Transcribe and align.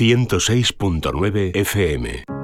106.9 0.00 1.52
FM. 1.54 2.39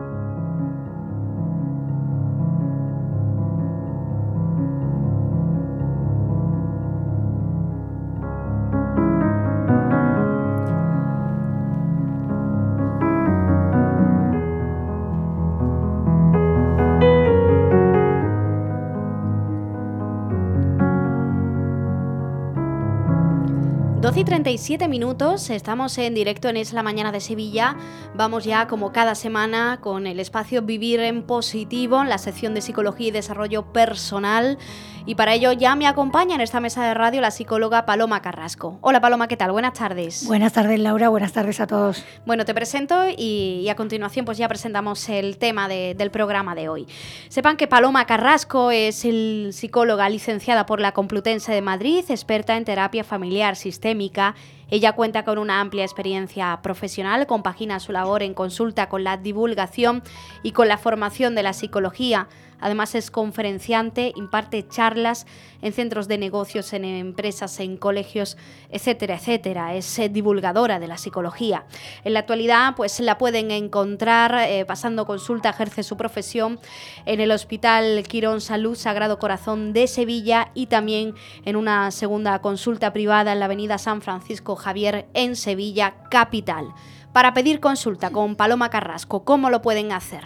37 24.27 24.88
minutos, 24.88 25.50
estamos 25.50 25.96
en 25.98 26.12
directo 26.12 26.48
en 26.48 26.56
Es 26.56 26.72
la 26.72 26.82
Mañana 26.82 27.12
de 27.12 27.20
Sevilla. 27.20 27.76
Vamos 28.16 28.45
ya, 28.45 28.66
como 28.66 28.90
cada 28.90 29.14
semana, 29.14 29.79
con 29.80 30.08
el 30.08 30.18
espacio 30.18 30.62
Vivir 30.62 30.98
en 30.98 31.22
Positivo, 31.22 32.02
en 32.02 32.08
la 32.08 32.18
sección 32.18 32.52
de 32.52 32.60
Psicología 32.60 33.06
y 33.06 33.10
Desarrollo 33.12 33.72
Personal. 33.72 34.58
Y 35.08 35.14
para 35.14 35.34
ello 35.34 35.52
ya 35.52 35.76
me 35.76 35.86
acompaña 35.86 36.34
en 36.34 36.40
esta 36.40 36.58
mesa 36.58 36.84
de 36.84 36.92
radio 36.92 37.20
la 37.20 37.30
psicóloga 37.30 37.86
Paloma 37.86 38.20
Carrasco. 38.20 38.78
Hola 38.80 39.00
Paloma, 39.00 39.28
¿qué 39.28 39.36
tal? 39.36 39.52
Buenas 39.52 39.74
tardes. 39.74 40.26
Buenas 40.26 40.52
tardes 40.52 40.80
Laura, 40.80 41.08
buenas 41.08 41.32
tardes 41.32 41.60
a 41.60 41.68
todos. 41.68 42.02
Bueno, 42.26 42.45
te 42.45 42.52
presento 42.52 43.04
y, 43.16 43.68
a 43.68 43.76
continuación 43.76 44.24
pues 44.24 44.36
ya 44.36 44.48
presentamos 44.48 45.08
el 45.08 45.38
tema 45.38 45.68
del 45.68 46.10
programa 46.10 46.56
de 46.56 46.68
hoy. 46.68 46.88
Sepan 47.28 47.56
que 47.56 47.68
Paloma 47.68 48.04
Carrasco 48.06 48.72
es 48.72 49.04
el 49.04 49.50
psicóloga 49.52 50.08
licenciada 50.08 50.66
por 50.66 50.80
la 50.80 50.90
Complutense 50.90 51.52
de 51.52 51.62
Madrid, 51.62 52.04
experta 52.08 52.56
en 52.56 52.64
terapia 52.64 53.04
familiar 53.04 53.54
sistémica 53.54 54.15
América 54.16 54.34
ella 54.68 54.92
cuenta 54.92 55.24
con 55.24 55.38
una 55.38 55.60
amplia 55.60 55.84
experiencia 55.84 56.58
profesional, 56.62 57.26
compagina 57.26 57.78
su 57.78 57.92
labor 57.92 58.22
en 58.22 58.34
consulta 58.34 58.88
con 58.88 59.04
la 59.04 59.16
divulgación 59.16 60.02
y 60.42 60.52
con 60.52 60.68
la 60.68 60.78
formación 60.78 61.34
de 61.34 61.42
la 61.45 61.52
psicología 61.52 62.28
Además 62.60 62.95
es 62.95 63.10
conferenciante, 63.10 64.12
imparte 64.17 64.67
charlas 64.67 65.27
en 65.62 65.73
centros 65.73 66.08
de 66.08 66.19
negocios, 66.19 66.73
en 66.73 66.84
empresas, 66.84 67.61
en 67.61 67.77
colegios, 67.77 68.36
etcétera, 68.70 69.17
etcétera. 69.17 69.75
Es 69.75 69.98
eh, 69.98 70.08
divulgadora 70.08 70.78
de 70.78 70.86
la 70.86 70.97
psicología. 70.97 71.67
En 72.05 72.14
la 72.14 72.20
actualidad, 72.20 72.75
pues 72.75 73.01
la 73.01 73.19
pueden 73.19 73.51
encontrar 73.51 74.34
eh, 74.48 74.64
pasando 74.64 75.06
consulta, 75.06 75.51
ejerce 75.51 75.83
su 75.83 75.97
profesión 75.97 76.58
en 77.05 77.20
el 77.20 77.30
Hospital 77.30 78.03
Quirón 78.08 78.41
Salud 78.41 78.77
Sagrado 78.77 79.19
Corazón 79.19 79.73
de 79.73 79.86
Sevilla 79.86 80.51
y 80.55 80.67
también 80.67 81.14
en 81.45 81.56
una 81.56 81.91
segunda 81.91 82.41
consulta 82.41 82.92
privada 82.92 83.33
en 83.33 83.41
la 83.41 83.47
Avenida 83.47 83.78
San 83.78 84.01
Francisco 84.01 84.56
Javier 84.57 85.09
en 85.15 85.37
Sevilla, 85.37 85.95
capital. 86.11 86.75
Para 87.12 87.33
pedir 87.33 87.61
consulta 87.61 88.11
con 88.11 88.35
Paloma 88.37 88.69
Carrasco, 88.69 89.25
¿cómo 89.25 89.48
lo 89.51 89.63
pueden 89.63 89.93
hacer? 89.93 90.25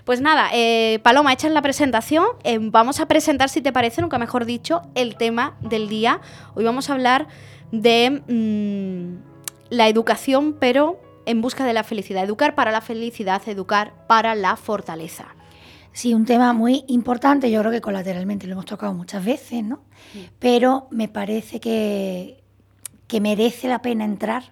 Pues 0.05 0.21
nada, 0.21 0.49
eh, 0.53 0.99
Paloma, 1.03 1.33
hecha 1.33 1.49
la 1.49 1.61
presentación, 1.61 2.25
vamos 2.71 2.99
a 2.99 3.07
presentar, 3.07 3.49
si 3.49 3.61
te 3.61 3.73
parece, 3.73 4.01
nunca 4.01 4.17
mejor 4.17 4.45
dicho, 4.45 4.81
el 4.95 5.17
tema 5.17 5.57
del 5.61 5.89
día. 5.89 6.21
Hoy 6.55 6.63
vamos 6.63 6.89
a 6.89 6.93
hablar 6.93 7.27
de... 7.71 8.21
Mm, 8.27 9.32
la 9.73 9.87
educación, 9.87 10.53
pero 10.59 11.01
en 11.25 11.41
busca 11.41 11.65
de 11.65 11.73
la 11.73 11.83
felicidad. 11.83 12.23
Educar 12.23 12.53
para 12.53 12.71
la 12.71 12.81
felicidad, 12.81 13.41
educar 13.47 13.93
para 14.07 14.35
la 14.35 14.55
fortaleza. 14.55 15.35
Sí, 15.91 16.13
un 16.13 16.25
tema 16.25 16.53
muy 16.53 16.85
importante, 16.87 17.51
yo 17.51 17.59
creo 17.59 17.71
que 17.71 17.81
colateralmente 17.81 18.45
lo 18.47 18.53
hemos 18.53 18.65
tocado 18.65 18.93
muchas 18.93 19.25
veces, 19.25 19.63
¿no? 19.63 19.83
Pero 20.39 20.87
me 20.91 21.07
parece 21.07 21.59
que, 21.59 22.43
que, 23.07 23.21
merece 23.21 23.67
la 23.67 23.81
pena 23.81 24.05
entrar 24.05 24.43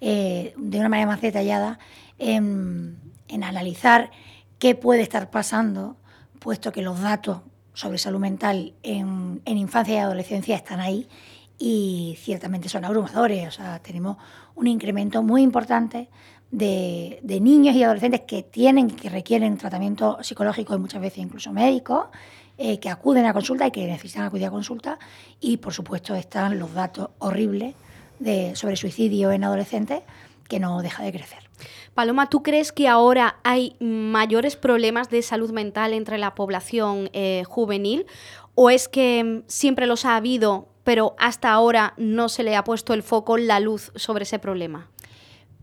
eh, 0.00 0.52
de 0.56 0.78
una 0.78 0.88
manera 0.88 1.08
más 1.08 1.20
detallada 1.20 1.78
en, 2.18 2.98
analizar 3.42 4.10
qué 4.58 4.74
puede 4.74 5.02
estar 5.02 5.30
pasando, 5.30 5.96
puesto 6.38 6.72
que 6.72 6.82
los 6.82 7.00
datos 7.00 7.40
sobre 7.74 7.98
salud 7.98 8.20
mental 8.20 8.74
en, 8.82 9.42
en 9.44 9.58
infancia 9.58 9.94
y 9.94 9.98
adolescencia 9.98 10.56
están 10.56 10.80
ahí 10.80 11.08
y 11.58 12.16
ciertamente 12.20 12.68
son 12.68 12.84
abrumadores. 12.84 13.48
O 13.48 13.50
sea, 13.50 13.78
tenemos 13.80 14.16
un 14.54 14.66
incremento 14.66 15.22
muy 15.22 15.42
importante 15.42 16.08
de, 16.50 17.20
niños 17.40 17.74
y 17.76 17.82
adolescentes 17.82 18.22
que 18.22 18.42
tienen, 18.42 18.90
que 18.90 19.08
requieren 19.08 19.58
tratamiento 19.58 20.18
psicológico 20.22 20.74
y 20.74 20.78
muchas 20.78 21.00
veces 21.00 21.18
incluso 21.18 21.52
médico, 21.52 22.10
eh, 22.58 22.78
que 22.78 22.88
acuden 22.88 23.26
a 23.26 23.32
consulta 23.32 23.66
y 23.66 23.70
que 23.70 23.86
necesitan 23.86 24.24
acudir 24.24 24.46
a 24.46 24.50
consulta. 24.50 24.98
Y 25.40 25.58
por 25.58 25.72
supuesto 25.72 26.14
están 26.14 26.58
los 26.58 26.72
datos 26.74 27.10
horribles 27.18 27.74
de, 28.18 28.56
sobre 28.56 28.76
suicidio 28.76 29.30
en 29.32 29.44
adolescentes 29.44 30.02
que 30.48 30.60
no 30.60 30.80
deja 30.80 31.02
de 31.02 31.12
crecer. 31.12 31.50
Paloma, 31.94 32.28
¿tú 32.28 32.42
crees 32.42 32.72
que 32.72 32.88
ahora 32.88 33.38
hay 33.42 33.74
mayores 33.80 34.56
problemas 34.56 35.08
de 35.10 35.22
salud 35.22 35.50
mental 35.50 35.92
entre 35.92 36.18
la 36.18 36.34
población 36.34 37.10
eh, 37.12 37.42
juvenil? 37.46 38.06
¿O 38.54 38.70
es 38.70 38.88
que 38.88 39.42
siempre 39.46 39.86
los 39.86 40.04
ha 40.04 40.16
habido, 40.16 40.68
pero 40.86 41.16
hasta 41.18 41.50
ahora 41.50 41.94
no 41.96 42.28
se 42.28 42.44
le 42.44 42.54
ha 42.54 42.62
puesto 42.62 42.94
el 42.94 43.02
foco, 43.02 43.38
la 43.38 43.58
luz 43.58 43.90
sobre 43.96 44.22
ese 44.22 44.38
problema? 44.38 44.86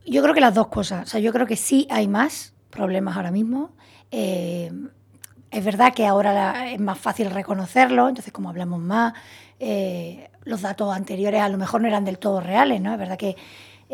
Yo 0.06 0.22
creo 0.22 0.34
que 0.34 0.42
las 0.42 0.54
dos 0.54 0.68
cosas. 0.68 1.08
O 1.08 1.10
sea, 1.10 1.22
yo 1.22 1.32
creo 1.32 1.48
que 1.48 1.56
sí 1.56 1.88
hay 1.90 2.10
más 2.10 2.54
problemas 2.70 3.16
ahora 3.16 3.32
mismo. 3.32 3.72
Eh, 4.12 4.70
es 5.50 5.64
verdad 5.64 5.94
que 5.94 6.06
ahora 6.06 6.70
es 6.74 6.80
más 6.82 7.00
fácil 7.00 7.32
reconocerlo, 7.32 8.10
entonces 8.10 8.34
como 8.34 8.50
hablamos 8.50 8.82
más, 8.82 9.14
eh, 9.62 10.30
los 10.44 10.62
datos 10.62 10.94
anteriores 10.94 11.40
a 11.42 11.48
lo 11.48 11.58
mejor 11.58 11.80
no 11.80 11.88
eran 11.88 12.04
del 12.04 12.20
todo 12.20 12.42
reales, 12.42 12.82
¿no? 12.82 12.92
Es 12.92 13.00
verdad 13.00 13.18
que 13.18 13.38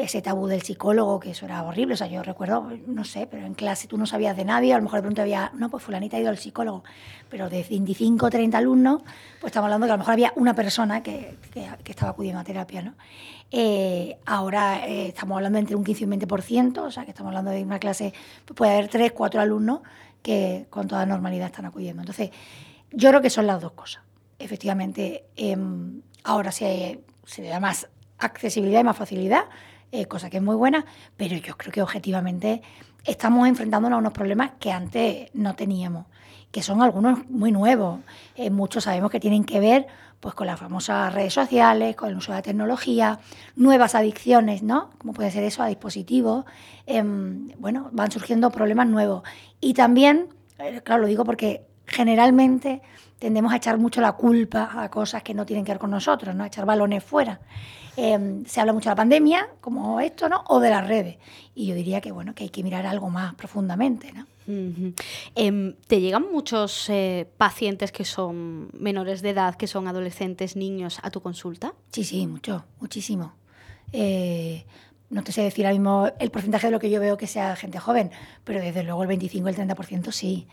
ese 0.03 0.21
tabú 0.21 0.47
del 0.47 0.61
psicólogo, 0.61 1.19
que 1.19 1.31
eso 1.31 1.45
era 1.45 1.61
horrible. 1.63 1.93
O 1.93 1.97
sea, 1.97 2.07
yo 2.07 2.23
recuerdo, 2.23 2.71
no 2.87 3.03
sé, 3.03 3.27
pero 3.27 3.45
en 3.45 3.53
clase 3.53 3.87
tú 3.87 3.97
no 3.97 4.05
sabías 4.05 4.37
de 4.37 4.45
nadie, 4.45 4.73
a 4.73 4.77
lo 4.77 4.83
mejor 4.83 4.99
de 4.99 5.03
pronto 5.03 5.21
había, 5.21 5.51
no, 5.55 5.69
pues 5.69 5.83
fulanita 5.83 6.15
ha 6.15 6.19
ido 6.21 6.29
al 6.29 6.37
psicólogo, 6.37 6.83
pero 7.29 7.49
de 7.49 7.65
25 7.69 8.25
o 8.25 8.29
30 8.29 8.57
alumnos, 8.57 9.01
pues 9.41 9.51
estamos 9.51 9.65
hablando 9.65 9.87
que 9.87 9.91
a 9.91 9.95
lo 9.95 9.99
mejor 9.99 10.13
había 10.13 10.33
una 10.37 10.55
persona 10.55 11.03
que, 11.03 11.37
que, 11.53 11.91
estaba 11.91 12.11
acudiendo 12.11 12.39
a 12.39 12.43
terapia, 12.43 12.81
¿no? 12.81 12.95
Eh, 13.51 14.17
ahora 14.25 14.87
eh, 14.87 15.07
estamos 15.07 15.35
hablando 15.35 15.59
entre 15.59 15.75
un 15.75 15.83
15 15.83 16.03
y 16.03 16.05
un 16.05 16.11
20%, 16.13 16.77
o 16.77 16.91
sea, 16.91 17.03
que 17.03 17.11
estamos 17.11 17.31
hablando 17.31 17.51
de 17.51 17.63
una 17.63 17.79
clase, 17.79 18.13
pues 18.45 18.55
puede 18.55 18.73
haber 18.73 18.87
3, 18.87 19.11
4 19.11 19.41
alumnos 19.41 19.81
que 20.21 20.67
con 20.69 20.87
toda 20.87 21.05
normalidad 21.05 21.47
están 21.47 21.65
acudiendo. 21.65 22.01
Entonces, 22.01 22.29
yo 22.91 23.09
creo 23.09 23.21
que 23.21 23.29
son 23.29 23.47
las 23.47 23.61
dos 23.61 23.73
cosas. 23.73 24.03
Efectivamente, 24.37 25.25
em, 25.35 26.01
ahora 26.23 26.51
se, 26.51 27.01
se 27.25 27.41
le 27.41 27.49
da 27.49 27.59
más 27.59 27.89
accesibilidad 28.17 28.81
y 28.81 28.83
más 28.83 28.97
facilidad 28.97 29.45
eh, 29.91 30.05
cosa 30.05 30.29
que 30.29 30.37
es 30.37 30.43
muy 30.43 30.55
buena, 30.55 30.85
pero 31.17 31.35
yo 31.35 31.57
creo 31.57 31.71
que 31.71 31.81
objetivamente 31.81 32.61
estamos 33.05 33.47
enfrentándonos 33.47 33.97
a 33.97 33.99
unos 33.99 34.13
problemas 34.13 34.51
que 34.59 34.71
antes 34.71 35.29
no 35.33 35.55
teníamos, 35.55 36.05
que 36.51 36.61
son 36.61 36.81
algunos 36.81 37.27
muy 37.29 37.51
nuevos. 37.51 37.99
Eh, 38.35 38.49
muchos 38.49 38.83
sabemos 38.83 39.11
que 39.11 39.19
tienen 39.19 39.43
que 39.43 39.59
ver 39.59 39.87
pues, 40.19 40.35
con 40.35 40.47
las 40.47 40.59
famosas 40.59 41.13
redes 41.13 41.33
sociales, 41.33 41.95
con 41.95 42.09
el 42.09 42.17
uso 42.17 42.31
de 42.31 42.39
la 42.39 42.41
tecnología, 42.41 43.19
nuevas 43.55 43.95
adicciones, 43.95 44.63
¿no? 44.63 44.91
Como 44.97 45.13
puede 45.13 45.31
ser 45.31 45.43
eso 45.43 45.63
a 45.63 45.67
dispositivos. 45.67 46.45
Em, 46.85 47.49
bueno, 47.57 47.89
van 47.91 48.11
surgiendo 48.11 48.51
problemas 48.51 48.87
nuevos. 48.87 49.23
Y 49.61 49.73
también, 49.73 50.27
eh, 50.59 50.81
claro, 50.83 51.03
lo 51.03 51.07
digo 51.07 51.25
porque 51.25 51.65
generalmente 51.85 52.81
tendemos 53.19 53.51
a 53.53 53.57
echar 53.57 53.77
mucho 53.77 54.01
la 54.01 54.13
culpa 54.13 54.81
a 54.81 54.89
cosas 54.89 55.21
que 55.21 55.33
no 55.33 55.45
tienen 55.45 55.65
que 55.65 55.73
ver 55.73 55.79
con 55.79 55.91
nosotros, 55.91 56.33
¿no? 56.33 56.43
A 56.43 56.47
echar 56.47 56.65
balones 56.65 57.03
fuera. 57.03 57.39
Em, 57.97 58.45
se 58.45 58.61
habla 58.61 58.71
mucho 58.71 58.85
de 58.85 58.91
la 58.91 58.95
pandemia, 58.95 59.49
como 59.59 59.99
esto, 59.99 60.29
¿no? 60.29 60.43
O 60.47 60.61
de 60.61 60.69
las 60.69 60.87
redes. 60.87 61.17
Y 61.53 61.67
yo 61.67 61.75
diría 61.75 61.99
que, 61.99 62.13
bueno, 62.13 62.33
que 62.33 62.45
hay 62.45 62.49
que 62.49 62.63
mirar 62.63 62.85
algo 62.85 63.09
más 63.09 63.35
profundamente, 63.35 64.13
¿no? 64.13 64.25
Em, 65.35 65.75
¿Te 65.85 66.01
llegan 66.01 66.31
muchos 66.31 66.89
eh, 66.89 67.27
pacientes 67.37 67.91
que 67.91 68.03
son 68.03 68.69
menores 68.73 69.21
de 69.21 69.31
edad, 69.31 69.55
que 69.55 69.67
son 69.67 69.87
adolescentes, 69.87 70.55
niños, 70.55 70.99
a 71.03 71.11
tu 71.11 71.21
consulta? 71.21 71.73
Sí, 71.91 72.03
sí, 72.03 72.25
mucho, 72.25 72.65
muchísimo. 72.79 73.33
Eh, 73.91 74.65
no 75.09 75.23
te 75.23 75.31
sé 75.31 75.41
decir 75.43 75.65
ahora 75.65 75.77
mismo 75.77 76.07
el 76.19 76.31
porcentaje 76.31 76.67
de 76.67 76.71
lo 76.71 76.79
que 76.79 76.89
yo 76.89 76.99
veo 76.99 77.17
que 77.17 77.27
sea 77.27 77.55
gente 77.55 77.79
joven, 77.79 78.11
pero 78.43 78.59
desde 78.61 78.83
luego 78.83 79.03
el 79.03 79.07
25 79.07 79.49
el 79.49 79.55
30% 79.55 80.11
sí. 80.11 80.47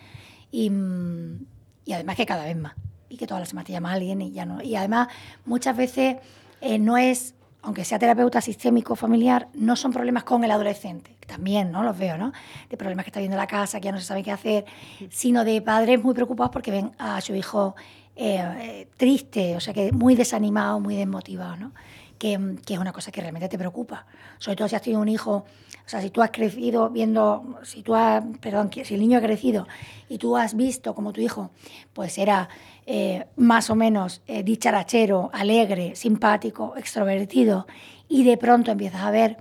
Y, 0.50 0.68
mm, 0.68 1.46
Y 1.86 1.94
además 1.94 2.16
que 2.16 2.26
cada 2.26 2.44
vez 2.44 2.56
más. 2.56 2.74
Y 3.08 3.16
que 3.16 3.26
todas 3.26 3.40
las 3.40 3.48
semanas 3.48 3.68
te 3.68 3.72
llama 3.72 3.92
alguien 3.92 4.20
y 4.20 4.32
ya 4.32 4.44
no. 4.44 4.60
Y 4.60 4.76
además, 4.76 5.08
muchas 5.46 5.74
veces 5.74 6.16
eh, 6.60 6.78
no 6.78 6.98
es, 6.98 7.34
aunque 7.62 7.84
sea 7.84 7.98
terapeuta 7.98 8.42
sistémico 8.42 8.96
familiar, 8.96 9.48
no 9.54 9.76
son 9.76 9.92
problemas 9.92 10.24
con 10.24 10.44
el 10.44 10.50
adolescente. 10.50 11.16
También, 11.26 11.72
¿no? 11.72 11.82
Los 11.82 11.96
veo, 11.96 12.18
¿no? 12.18 12.32
De 12.68 12.76
problemas 12.76 13.04
que 13.04 13.10
está 13.10 13.20
viendo 13.20 13.36
en 13.36 13.40
la 13.40 13.46
casa, 13.46 13.80
que 13.80 13.86
ya 13.86 13.92
no 13.92 13.98
se 13.98 14.04
sabe 14.04 14.22
qué 14.22 14.32
hacer, 14.32 14.64
sino 15.10 15.44
de 15.44 15.62
padres 15.62 16.02
muy 16.02 16.14
preocupados 16.14 16.52
porque 16.52 16.70
ven 16.70 16.92
a 16.98 17.20
su 17.20 17.34
hijo 17.34 17.74
eh, 18.14 18.42
eh, 18.60 18.88
triste, 18.96 19.56
o 19.56 19.60
sea, 19.60 19.72
que 19.72 19.92
muy 19.92 20.16
desanimado, 20.16 20.80
muy 20.80 20.96
desmotivado, 20.96 21.56
¿no? 21.56 21.72
Que, 22.18 22.38
es 22.68 22.78
una 22.78 22.92
cosa 22.92 23.10
que 23.10 23.20
realmente 23.20 23.48
te 23.48 23.58
preocupa. 23.58 24.06
Sobre 24.38 24.56
todo 24.56 24.68
si 24.68 24.76
has 24.76 24.82
tenido 24.82 25.00
un 25.02 25.08
hijo, 25.08 25.44
o 25.86 25.88
sea, 25.88 26.00
si 26.00 26.10
tú 26.10 26.22
has 26.22 26.30
crecido 26.30 26.90
viendo, 26.90 27.58
si 27.62 27.82
tú 27.82 27.94
has, 27.94 28.24
perdón, 28.40 28.70
si 28.72 28.94
el 28.94 29.00
niño 29.00 29.18
ha 29.18 29.22
crecido 29.22 29.68
y 30.08 30.18
tú 30.18 30.36
has 30.36 30.54
visto 30.54 30.94
como 30.94 31.12
tu 31.12 31.20
hijo, 31.20 31.50
pues 31.92 32.18
era 32.18 32.48
eh, 32.86 33.26
más 33.36 33.70
o 33.70 33.74
menos 33.74 34.22
eh, 34.26 34.42
dicharachero, 34.42 35.30
alegre, 35.32 35.94
simpático, 35.94 36.74
extrovertido, 36.76 37.66
y 38.08 38.24
de 38.24 38.36
pronto 38.36 38.70
empiezas 38.70 39.02
a 39.02 39.10
ver 39.10 39.36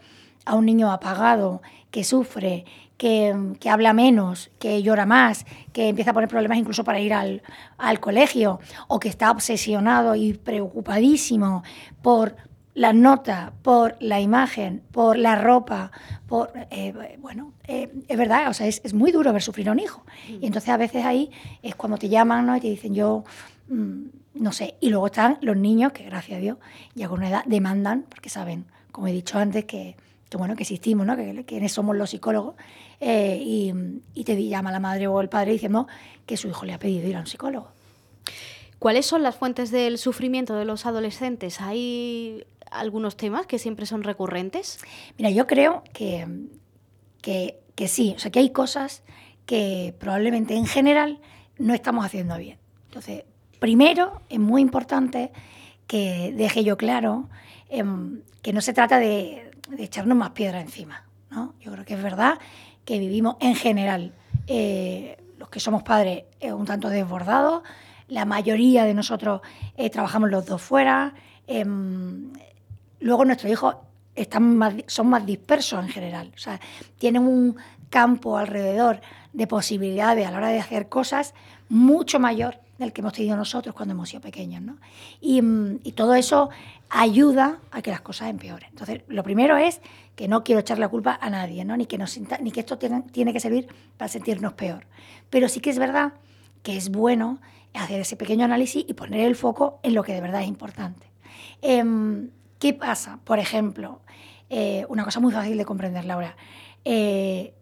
a 0.46 0.56
un 0.56 0.66
niño 0.66 0.92
apagado, 0.92 1.62
que 1.92 2.04
sufre, 2.04 2.66
que, 2.98 3.56
que, 3.60 3.70
habla 3.70 3.94
menos, 3.94 4.52
que 4.60 4.82
llora 4.82 5.06
más, 5.06 5.46
que 5.74 5.90
empieza 5.90 6.12
a 6.12 6.14
poner 6.14 6.30
problemas 6.30 6.58
incluso 6.58 6.84
para 6.84 7.00
ir 7.00 7.14
al, 7.14 7.42
al 7.78 8.00
colegio, 8.00 8.60
o 8.88 9.00
que 9.00 9.10
está 9.10 9.32
obsesionado 9.32 10.16
y 10.16 10.34
preocupadísimo 10.34 11.64
por 12.02 12.36
la 12.76 12.92
nota, 12.92 13.54
por 13.62 13.96
la 14.02 14.20
imagen, 14.20 14.84
por 14.92 15.18
la 15.18 15.36
ropa, 15.36 15.92
por 16.28 16.52
eh, 16.70 17.18
bueno, 17.20 17.54
eh, 17.68 17.90
es 18.08 18.18
verdad, 18.18 18.50
o 18.50 18.54
sea, 18.54 18.68
es, 18.68 18.82
es, 18.84 18.94
muy 18.94 19.12
duro 19.12 19.32
ver 19.32 19.42
sufrir 19.42 19.70
a 19.70 19.72
un 19.72 19.80
hijo. 19.80 20.04
Mm. 20.30 20.44
Y 20.44 20.46
entonces 20.46 20.70
a 20.70 20.78
veces 20.78 21.06
ahí 21.06 21.32
es 21.64 21.74
cuando 21.74 21.98
te 21.98 22.10
llaman 22.10 22.46
¿no? 22.46 22.56
y 22.56 22.60
te 22.60 22.68
dicen 22.68 22.94
yo, 22.94 23.24
mmm, 23.70 24.04
no 24.36 24.52
sé, 24.52 24.76
y 24.82 24.90
luego 24.90 25.08
están 25.08 25.38
los 25.42 25.56
niños 25.56 25.94
que 25.94 26.04
gracias 26.04 26.38
a 26.38 26.42
Dios 26.42 26.58
ya 26.94 27.08
con 27.08 27.20
una 27.20 27.30
edad 27.30 27.44
demandan, 27.46 28.06
porque 28.10 28.30
saben, 28.30 28.66
como 28.92 29.08
he 29.08 29.14
dicho 29.14 29.40
antes, 29.40 29.64
que, 29.64 29.96
que 30.30 30.38
bueno, 30.38 30.58
que 30.58 30.64
existimos, 30.64 31.08
¿no? 31.08 31.16
que, 31.16 31.46
que 31.46 31.70
somos 31.70 31.96
los 31.96 32.10
psicólogos, 32.10 32.56
eh, 33.00 33.42
y, 33.42 33.74
y 34.14 34.24
te 34.26 34.48
llama 34.48 34.74
la 34.74 34.82
madre 34.82 35.08
o 35.08 35.22
el 35.22 35.30
padre 35.30 35.54
diciendo 35.54 35.88
que 36.26 36.36
su 36.36 36.50
hijo 36.50 36.66
le 36.66 36.74
ha 36.74 36.80
pedido 36.80 37.08
ir 37.08 37.16
a 37.16 37.20
un 37.22 37.28
psicólogo. 37.28 37.70
¿Cuáles 38.80 39.06
son 39.06 39.24
las 39.24 39.36
fuentes 39.38 39.72
del 39.72 39.98
sufrimiento 39.98 40.56
de 40.56 40.66
los 40.66 40.86
adolescentes? 40.86 41.62
¿Hay 41.62 42.46
algunos 42.72 43.18
temas 43.18 43.46
que 43.46 43.60
siempre 43.60 43.86
son 43.86 44.04
recurrentes? 44.04 44.80
Mira, 45.18 45.30
yo 45.30 45.48
creo 45.48 45.84
que, 45.94 46.28
que, 47.22 47.60
que, 47.76 47.88
sí, 47.88 48.14
o 48.16 48.20
sea, 48.20 48.32
que 48.32 48.40
hay 48.40 48.50
cosas 48.52 49.04
que 49.46 49.96
probablemente 50.00 50.56
en 50.56 50.66
general 50.66 51.20
no 51.58 51.74
estamos 51.74 52.06
haciendo 52.06 52.38
bien. 52.38 52.58
Entonces, 52.88 53.24
primero, 53.60 54.22
es 54.30 54.40
muy 54.40 54.62
importante 54.62 55.32
que 55.88 56.34
deje 56.36 56.64
yo 56.64 56.78
claro 56.78 57.30
eh, 57.70 57.84
que 58.42 58.54
no 58.54 58.62
se 58.62 58.74
trata 58.74 59.00
de, 59.00 59.52
echarnos 59.78 60.18
más 60.18 60.32
piedra 60.32 60.62
encima. 60.62 61.04
¿no? 61.32 61.54
Yo 61.60 61.72
creo 61.72 61.86
que 61.86 61.96
es 61.96 62.04
verdad 62.04 62.40
que 62.84 63.00
vivimos 63.00 63.38
en 63.40 63.56
general, 63.56 64.14
eh, 64.48 65.18
los 65.40 65.50
que 65.50 65.60
somos 65.60 65.84
padres, 65.84 66.26
un 66.42 66.66
tanto 66.66 66.90
desbordados, 66.90 67.64
la 68.08 68.26
mayoría 68.26 68.86
de 68.86 68.94
nosotros 68.94 69.42
eh, 69.78 69.90
trabajamos 69.90 70.30
los 70.30 70.46
dos 70.46 70.62
fuera, 70.62 71.16
em, 71.48 72.32
luego 73.00 73.26
nuestros 73.26 73.52
hijos 73.52 73.76
están 74.16 74.58
más, 74.58 74.76
son 74.88 75.08
más 75.08 75.26
dispersos 75.26 75.84
en 75.84 75.90
general, 75.90 76.32
o 76.36 76.38
sea, 76.38 76.60
tienen 76.98 77.24
un 77.24 77.58
campo 77.90 78.38
alrededor 78.38 79.02
de 79.34 79.48
posibilidades 79.48 80.28
a 80.28 80.32
la 80.32 80.38
hora 80.38 80.50
de 80.50 80.60
hacer 80.60 80.90
cosas 80.90 81.34
mucho 81.70 82.20
mayor 82.20 82.60
del 82.78 82.92
que 82.92 83.02
hemos 83.02 83.14
tenido 83.14 83.38
nosotros 83.38 83.74
cuando 83.74 83.94
hemos 83.94 84.10
sido 84.10 84.22
pequeños. 84.22 84.62
¿no? 84.62 84.78
Y, 85.22 85.42
y, 85.84 85.92
todo 85.94 86.16
eso 86.16 86.50
ayuda 86.90 87.60
a 87.72 87.82
que 87.82 87.92
las 87.92 88.02
cosas 88.02 88.30
empeoren. 88.30 88.70
Entonces, 88.70 89.02
lo 89.08 89.24
primero 89.24 89.58
es 89.58 89.82
que 90.16 90.28
no 90.28 90.44
quiero 90.44 90.62
echar 90.62 90.80
la 90.80 90.90
culpa 90.90 91.18
a 91.22 91.30
nadie, 91.30 91.64
¿no? 91.66 91.78
ni, 91.78 91.86
que 91.86 91.98
nos, 91.98 92.18
ni 92.42 92.52
que 92.52 92.60
esto 92.62 92.78
tiene, 92.78 93.04
tiene 93.12 93.34
que 93.34 93.40
servir 93.40 93.68
para 93.98 94.10
sentirnos 94.10 94.54
peor. 94.54 94.86
Pero 95.30 95.48
sí 95.50 95.60
que 95.60 95.70
es 95.70 95.80
verdad 95.80 96.14
que 96.64 96.78
es 96.78 96.90
bueno 96.90 97.40
hacer 97.74 98.02
ese 98.02 98.16
pequeño 98.16 98.46
análisis 98.46 98.86
y 98.88 98.94
poner 98.94 99.22
el 99.22 99.36
foco 99.36 99.80
en 99.84 99.94
lo 99.94 100.04
que 100.04 100.14
de 100.14 100.22
verdad 100.22 100.42
es 100.42 100.48
importante. 100.48 101.08
Eh, 101.62 101.84
¿Qué 102.60 102.74
pasa? 102.74 103.20
Por 103.24 103.40
ejemplo, 103.40 104.02
eh, 104.50 104.86
una 104.90 105.04
cosa 105.04 105.20
muy 105.20 105.32
fácil 105.32 105.58
de 105.58 105.66
comprender, 105.66 106.06
Laura. 106.06 106.36
Eh, 106.84 107.54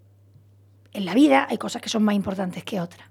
en 0.93 1.05
la 1.05 1.13
vida 1.13 1.47
hay 1.49 1.57
cosas 1.57 1.81
que 1.81 1.89
son 1.89 2.03
más 2.03 2.15
importantes 2.15 2.63
que 2.63 2.79
otras. 2.79 3.07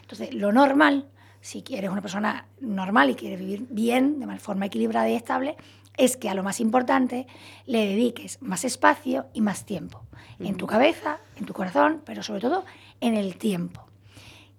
Entonces, 0.00 0.32
lo 0.34 0.52
normal, 0.52 1.08
si 1.40 1.62
eres 1.70 1.90
una 1.90 2.00
persona 2.00 2.46
normal 2.60 3.10
y 3.10 3.14
quieres 3.14 3.38
vivir 3.38 3.66
bien, 3.68 4.20
de 4.20 4.38
forma 4.38 4.66
equilibrada 4.66 5.08
y 5.10 5.14
estable, 5.14 5.56
es 5.96 6.16
que 6.16 6.28
a 6.28 6.34
lo 6.34 6.42
más 6.42 6.60
importante 6.60 7.26
le 7.66 7.86
dediques 7.86 8.40
más 8.42 8.64
espacio 8.64 9.26
y 9.32 9.40
más 9.40 9.64
tiempo. 9.64 10.02
Uh 10.12 10.44
-huh. 10.44 10.48
En 10.48 10.56
tu 10.56 10.66
cabeza, 10.66 11.18
en 11.36 11.46
tu 11.46 11.52
corazón, 11.52 12.02
pero 12.04 12.22
sobre 12.22 12.40
todo 12.40 12.64
en 13.00 13.14
el 13.16 13.36
tiempo. 13.36 13.86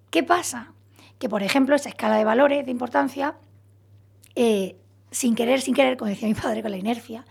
¿Qué 0.09 0.23
pasa? 0.23 0.73
Que, 1.19 1.29
por 1.29 1.43
ejemplo, 1.43 1.75
esa 1.75 1.89
escala 1.89 2.17
de 2.17 2.25
valores 2.25 2.65
de 2.65 2.71
importancia 2.71 3.35
eh, 4.35 4.75
sin 5.11 5.35
querer, 5.35 5.61
sin 5.61 5.73
querer, 5.73 5.97
como 5.97 6.09
decía 6.09 6.27
mi 6.27 6.33
padre 6.33 6.61
con 6.61 6.71
la 6.71 6.77
inercia, 6.77 7.25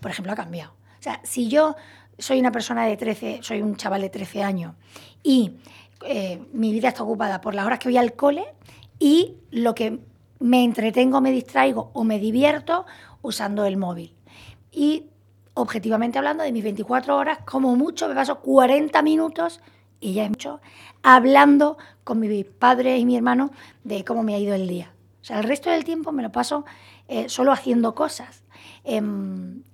por 0.00 0.10
ejemplo, 0.10 0.32
ha 0.32 0.36
cambiado. 0.36 0.72
O 0.98 1.02
sea, 1.02 1.20
si 1.22 1.48
yo 1.48 1.76
soy 2.18 2.40
una 2.40 2.52
persona 2.52 2.86
de 2.86 2.96
13, 2.96 3.40
soy 3.42 3.62
un 3.62 3.76
chaval 3.76 4.02
de 4.02 4.10
13 4.10 4.42
años 4.42 4.74
y 5.22 5.52
eh, 6.04 6.42
mi 6.52 6.72
vida 6.72 6.88
está 6.88 7.02
ocupada 7.02 7.40
por 7.40 7.54
las 7.54 7.66
horas 7.66 7.78
que 7.78 7.88
voy 7.88 7.96
al 7.96 8.14
cole 8.14 8.44
y 8.98 9.36
lo 9.50 9.74
que 9.74 10.00
me 10.38 10.64
entretengo, 10.64 11.20
me 11.20 11.30
distraigo 11.30 11.90
o 11.92 12.04
me 12.04 12.18
divierto 12.18 12.86
usando 13.22 13.64
el 13.64 13.76
móvil. 13.76 14.14
Y 14.72 15.06
objetivamente 15.54 16.18
hablando, 16.18 16.44
de 16.44 16.52
mis 16.52 16.64
24 16.64 17.16
horas, 17.16 17.38
como 17.44 17.76
mucho 17.76 18.08
me 18.08 18.14
paso 18.14 18.40
40 18.40 19.02
minutos, 19.02 19.60
y 20.00 20.14
ya 20.14 20.24
es 20.24 20.30
mucho, 20.30 20.60
hablando 21.02 21.76
con 22.04 22.20
mi 22.20 22.44
padre 22.44 22.98
y 22.98 23.04
mi 23.04 23.16
hermano 23.16 23.50
de 23.84 24.04
cómo 24.04 24.22
me 24.22 24.34
ha 24.34 24.38
ido 24.38 24.54
el 24.54 24.66
día. 24.66 24.92
O 25.20 25.24
sea, 25.24 25.38
el 25.38 25.44
resto 25.44 25.70
del 25.70 25.84
tiempo 25.84 26.12
me 26.12 26.22
lo 26.22 26.32
paso 26.32 26.64
eh, 27.12 27.28
solo 27.28 27.50
haciendo 27.50 27.94
cosas. 27.94 28.44
Eh, 28.84 29.02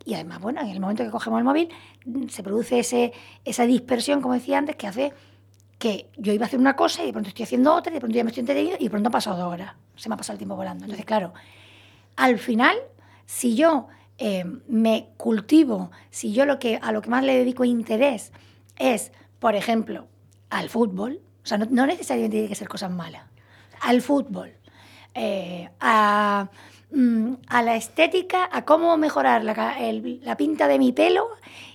y 0.06 0.14
además, 0.14 0.40
bueno, 0.40 0.62
en 0.62 0.68
el 0.68 0.80
momento 0.80 1.04
que 1.04 1.10
cogemos 1.10 1.38
el 1.38 1.44
móvil 1.44 1.68
se 2.30 2.42
produce 2.42 2.78
ese, 2.78 3.12
esa 3.44 3.66
dispersión, 3.66 4.22
como 4.22 4.32
decía 4.32 4.56
antes, 4.56 4.74
que 4.76 4.86
hace 4.86 5.12
que 5.78 6.08
yo 6.16 6.32
iba 6.32 6.44
a 6.44 6.48
hacer 6.48 6.58
una 6.58 6.74
cosa 6.74 7.02
y 7.02 7.06
de 7.06 7.12
pronto 7.12 7.28
estoy 7.28 7.42
haciendo 7.42 7.74
otra, 7.74 7.90
y 7.92 7.94
de 7.94 8.00
pronto 8.00 8.16
ya 8.16 8.24
me 8.24 8.30
estoy 8.30 8.40
entreteniendo 8.40 8.78
y 8.80 8.84
de 8.84 8.90
pronto 8.90 9.08
han 9.08 9.12
pasado 9.12 9.36
dos 9.36 9.52
horas. 9.52 9.74
Se 9.96 10.08
me 10.08 10.14
ha 10.14 10.16
pasado 10.16 10.32
el 10.32 10.38
tiempo 10.38 10.56
volando. 10.56 10.86
Entonces, 10.86 11.04
claro, 11.04 11.34
al 12.16 12.38
final, 12.38 12.78
si 13.26 13.54
yo 13.54 13.88
eh, 14.16 14.46
me 14.66 15.10
cultivo, 15.18 15.90
si 16.08 16.32
yo 16.32 16.46
lo 16.46 16.58
que, 16.58 16.78
a 16.80 16.90
lo 16.90 17.02
que 17.02 17.10
más 17.10 17.22
le 17.22 17.36
dedico 17.36 17.66
interés 17.66 18.32
es, 18.78 19.12
por 19.38 19.54
ejemplo, 19.54 20.06
al 20.48 20.70
fútbol, 20.70 21.20
o 21.44 21.46
sea, 21.46 21.58
no, 21.58 21.86
necesariamente 21.86 22.36
tiene 22.36 22.48
que 22.48 22.54
ser 22.54 22.68
cosas 22.68 22.90
malas, 22.90 23.24
al 23.82 24.00
fútbol, 24.00 24.54
eh, 25.12 25.68
a, 25.80 26.48
mm, 26.50 26.75
a, 27.48 27.62
la 27.62 27.76
estética, 27.76 28.48
a 28.50 28.64
cómo 28.64 28.96
mejorar 28.96 29.44
la, 29.44 30.36
pinta 30.36 30.68
de 30.68 30.78
mi 30.78 30.92
pelo 30.92 31.28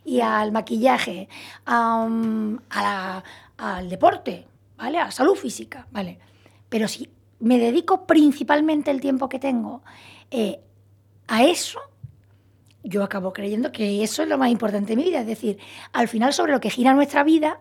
y 0.05 0.21
al 0.21 0.51
maquillaje, 0.51 1.27
a, 1.65 3.23
al 3.57 3.89
deporte, 3.89 4.47
¿vale? 4.77 4.99
A 4.99 5.05
la 5.05 5.11
salud 5.11 5.35
física, 5.35 5.87
¿vale? 5.91 6.19
Pero 6.69 6.87
si 6.87 7.09
me 7.39 7.57
dedico 7.57 8.05
principalmente 8.05 8.91
el 8.91 9.01
tiempo 9.01 9.27
que 9.27 9.39
tengo 9.39 9.81
eh, 10.29 10.59
a 11.27 11.43
eso, 11.43 11.79
yo 12.83 13.03
acabo 13.03 13.33
creyendo 13.33 13.71
que 13.71 14.03
eso 14.03 14.23
es 14.23 14.29
lo 14.29 14.37
más 14.37 14.49
importante 14.49 14.89
de 14.89 14.95
mi 14.95 15.03
vida. 15.03 15.21
Es 15.21 15.27
decir, 15.27 15.57
al 15.91 16.07
final 16.07 16.33
sobre 16.33 16.51
lo 16.51 16.59
que 16.59 16.69
gira 16.69 16.93
nuestra 16.93 17.23
vida 17.23 17.59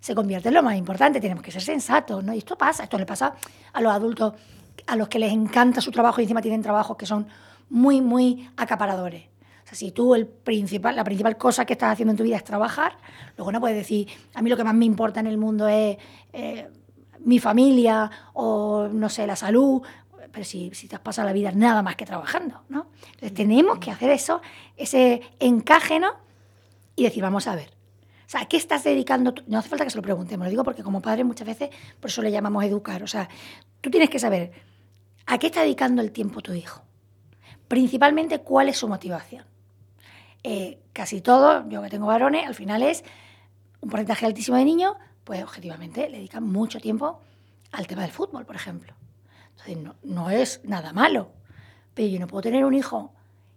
se 0.00 0.14
convierte 0.14 0.48
en 0.48 0.54
lo 0.54 0.62
más 0.62 0.76
importante. 0.76 1.20
Tenemos 1.20 1.42
que 1.42 1.50
ser 1.50 1.62
sensatos, 1.62 2.22
¿no? 2.22 2.34
Y 2.34 2.38
esto 2.38 2.56
pasa, 2.56 2.84
esto 2.84 2.98
le 2.98 3.06
pasa 3.06 3.34
a 3.72 3.80
los 3.80 3.92
adultos 3.92 4.34
a 4.86 4.96
los 4.96 5.08
que 5.08 5.18
les 5.18 5.32
encanta 5.32 5.80
su 5.80 5.90
trabajo 5.90 6.20
y 6.20 6.24
encima 6.24 6.42
tienen 6.42 6.62
trabajos 6.62 6.96
que 6.96 7.06
son 7.06 7.26
muy, 7.70 8.00
muy 8.00 8.48
acaparadores. 8.56 9.24
O 9.64 9.68
sea, 9.68 9.74
si 9.76 9.90
tú 9.90 10.14
el 10.14 10.26
principal, 10.26 10.94
la 10.94 11.02
principal 11.02 11.36
cosa 11.36 11.64
que 11.64 11.72
estás 11.72 11.92
haciendo 11.92 12.12
en 12.12 12.16
tu 12.16 12.22
vida 12.22 12.36
es 12.36 12.44
trabajar, 12.44 12.96
luego 13.36 13.50
no 13.50 13.60
puedes 13.60 13.76
decir, 13.76 14.08
a 14.34 14.42
mí 14.42 14.48
lo 14.48 14.56
que 14.56 14.64
más 14.64 14.74
me 14.74 14.84
importa 14.84 15.20
en 15.20 15.26
el 15.26 15.38
mundo 15.38 15.66
es 15.66 15.96
eh, 16.32 16.68
mi 17.20 17.40
familia 17.40 18.10
o, 18.34 18.88
no 18.92 19.08
sé, 19.08 19.26
la 19.26 19.34
salud, 19.34 19.82
pero 20.30 20.44
si, 20.44 20.70
si 20.74 20.86
te 20.86 20.94
has 20.94 21.00
pasado 21.00 21.26
la 21.26 21.32
vida 21.32 21.50
nada 21.50 21.82
más 21.82 21.96
que 21.96 22.06
trabajando, 22.06 22.62
¿no? 22.68 22.86
Entonces 23.06 23.34
tenemos 23.34 23.78
que 23.78 23.90
hacer 23.90 24.10
eso, 24.10 24.40
ese 24.76 25.22
encaje, 25.40 25.98
¿no? 25.98 26.12
Y 26.94 27.04
decir, 27.04 27.22
vamos 27.22 27.48
a 27.48 27.56
ver, 27.56 27.75
o 28.26 28.28
sea, 28.28 28.40
¿a 28.40 28.48
qué 28.48 28.56
estás 28.56 28.82
dedicando? 28.82 29.32
No 29.46 29.58
hace 29.58 29.68
falta 29.68 29.84
que 29.84 29.90
se 29.90 29.96
lo 29.96 30.02
preguntemos, 30.02 30.46
lo 30.46 30.50
digo 30.50 30.64
porque 30.64 30.82
como 30.82 31.00
padre 31.00 31.22
muchas 31.22 31.46
veces 31.46 31.70
por 32.00 32.10
eso 32.10 32.22
le 32.22 32.32
llamamos 32.32 32.64
educar. 32.64 33.02
O 33.04 33.06
sea, 33.06 33.28
tú 33.80 33.88
tienes 33.88 34.10
que 34.10 34.18
saber 34.18 34.50
a 35.26 35.38
qué 35.38 35.46
está 35.46 35.62
dedicando 35.62 36.02
el 36.02 36.10
tiempo 36.10 36.40
tu 36.40 36.52
hijo. 36.52 36.82
Principalmente, 37.68 38.40
cuál 38.40 38.68
es 38.68 38.78
su 38.78 38.88
motivación. 38.88 39.44
Eh, 40.42 40.80
casi 40.92 41.20
todo, 41.20 41.68
yo 41.68 41.82
que 41.82 41.88
tengo 41.88 42.06
varones, 42.06 42.46
al 42.46 42.54
final 42.54 42.82
es 42.82 43.04
un 43.80 43.90
porcentaje 43.90 44.26
altísimo 44.26 44.56
de 44.56 44.64
niños, 44.64 44.94
pues 45.22 45.42
objetivamente 45.42 46.08
le 46.08 46.18
dedican 46.18 46.42
mucho 46.42 46.80
tiempo 46.80 47.20
al 47.70 47.86
tema 47.86 48.02
del 48.02 48.10
fútbol, 48.10 48.44
por 48.44 48.56
ejemplo. 48.56 48.94
Entonces, 49.50 49.76
no, 49.78 49.94
no 50.02 50.30
es 50.30 50.60
nada 50.64 50.92
malo. 50.92 51.30
Pero 51.94 52.08
yo 52.08 52.18
no 52.18 52.26
puedo 52.26 52.42
tener 52.42 52.64
un 52.64 52.74
hijo 52.74 53.12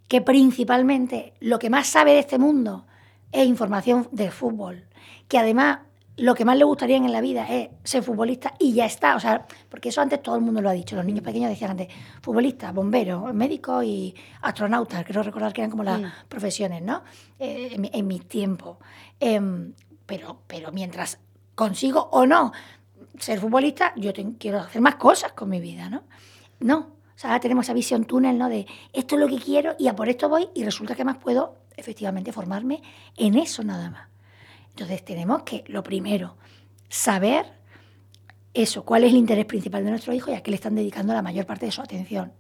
que 0.08 0.22
principalmente 0.22 1.34
lo 1.40 1.58
que 1.58 1.72
más 1.72 1.88
sabe 1.88 2.14
de 2.14 2.20
este 2.20 2.38
mundo 2.38 2.86
es 3.32 3.48
información 3.48 4.08
de 4.12 4.32
fútbol, 4.32 4.86
que 5.28 5.38
además 5.38 5.80
lo 6.20 6.36
que 6.36 6.46
más 6.46 6.58
le 6.58 6.66
gustaría 6.66 6.98
en 6.98 7.12
la 7.12 7.22
vida 7.22 7.48
es 7.48 7.70
ser 7.84 8.04
futbolista 8.04 8.54
y 8.60 8.74
ya 8.74 8.86
está. 8.86 9.16
O 9.16 9.20
sea, 9.20 9.46
porque 9.70 9.90
eso 9.90 10.02
antes 10.02 10.22
todo 10.22 10.36
el 10.36 10.42
mundo 10.42 10.62
lo 10.62 10.70
ha 10.70 10.74
dicho. 10.74 10.96
Los 10.96 11.06
niños 11.06 11.24
pequeños 11.24 11.50
decían 11.50 11.72
antes 11.72 11.88
futbolista, 12.22 12.72
bombero, 12.72 13.34
médico 13.34 13.82
y 13.84 14.14
astronauta. 14.42 15.04
Creo 15.04 15.24
recordar 15.24 15.54
que 15.54 15.62
eran 15.62 15.72
como 15.72 15.84
las 15.84 16.02
profesiones, 16.28 16.82
¿no? 16.82 17.04
Eh, 17.40 17.90
en, 17.94 18.08
mi 18.08 18.20
tiempo. 18.20 18.80
Em, 19.20 19.74
pero, 20.06 20.42
pero 20.48 20.72
mientras 20.72 21.20
consigo 21.56 22.10
o 22.12 22.26
no 22.26 22.52
ser 23.18 23.40
futbolista, 23.40 23.94
yo 23.96 24.12
quiero 24.38 24.60
hacer 24.60 24.82
más 24.82 24.96
cosas 24.96 25.34
con 25.34 25.50
mi 25.50 25.60
vida, 25.60 25.90
¿no? 25.90 26.04
No. 26.60 26.78
O 26.80 27.22
sea, 27.22 27.32
ahora 27.32 27.42
tenemos 27.42 27.66
esa 27.66 27.74
visión 27.74 28.06
túnel, 28.06 28.38
¿no? 28.38 28.50
De 28.50 28.66
esto 28.94 29.16
es 29.16 29.22
lo 29.22 29.28
que 29.28 29.38
quiero 29.38 29.76
y 29.78 29.88
a 29.88 29.96
por 29.96 30.08
esto 30.10 30.30
voy 30.30 30.50
y 30.54 30.64
resulta 30.64 30.96
que 30.96 31.04
más 31.04 31.18
puedo 31.18 31.56
efectivamente 31.80 32.32
formarme 32.32 32.82
en 33.18 33.38
eso 33.38 33.64
nada 33.64 33.90
más. 33.90 34.10
Entonces 34.70 35.04
tenemos 35.04 35.44
que, 35.44 35.64
lo 35.68 35.84
primero, 35.84 36.38
saber 36.90 37.60
eso, 38.54 38.84
cuál 38.84 39.04
es 39.04 39.12
el 39.12 39.18
interés 39.18 39.46
principal 39.46 39.84
de 39.84 39.92
nuestro 39.92 40.14
hijo 40.14 40.32
y 40.32 40.34
a 40.34 40.42
qué 40.42 40.52
le 40.52 40.56
están 40.56 40.76
dedicando 40.76 41.14
la 41.14 41.22
mayor 41.22 41.46
parte 41.46 41.66
de 41.66 41.72
su 41.72 41.82
atención. 41.82 42.34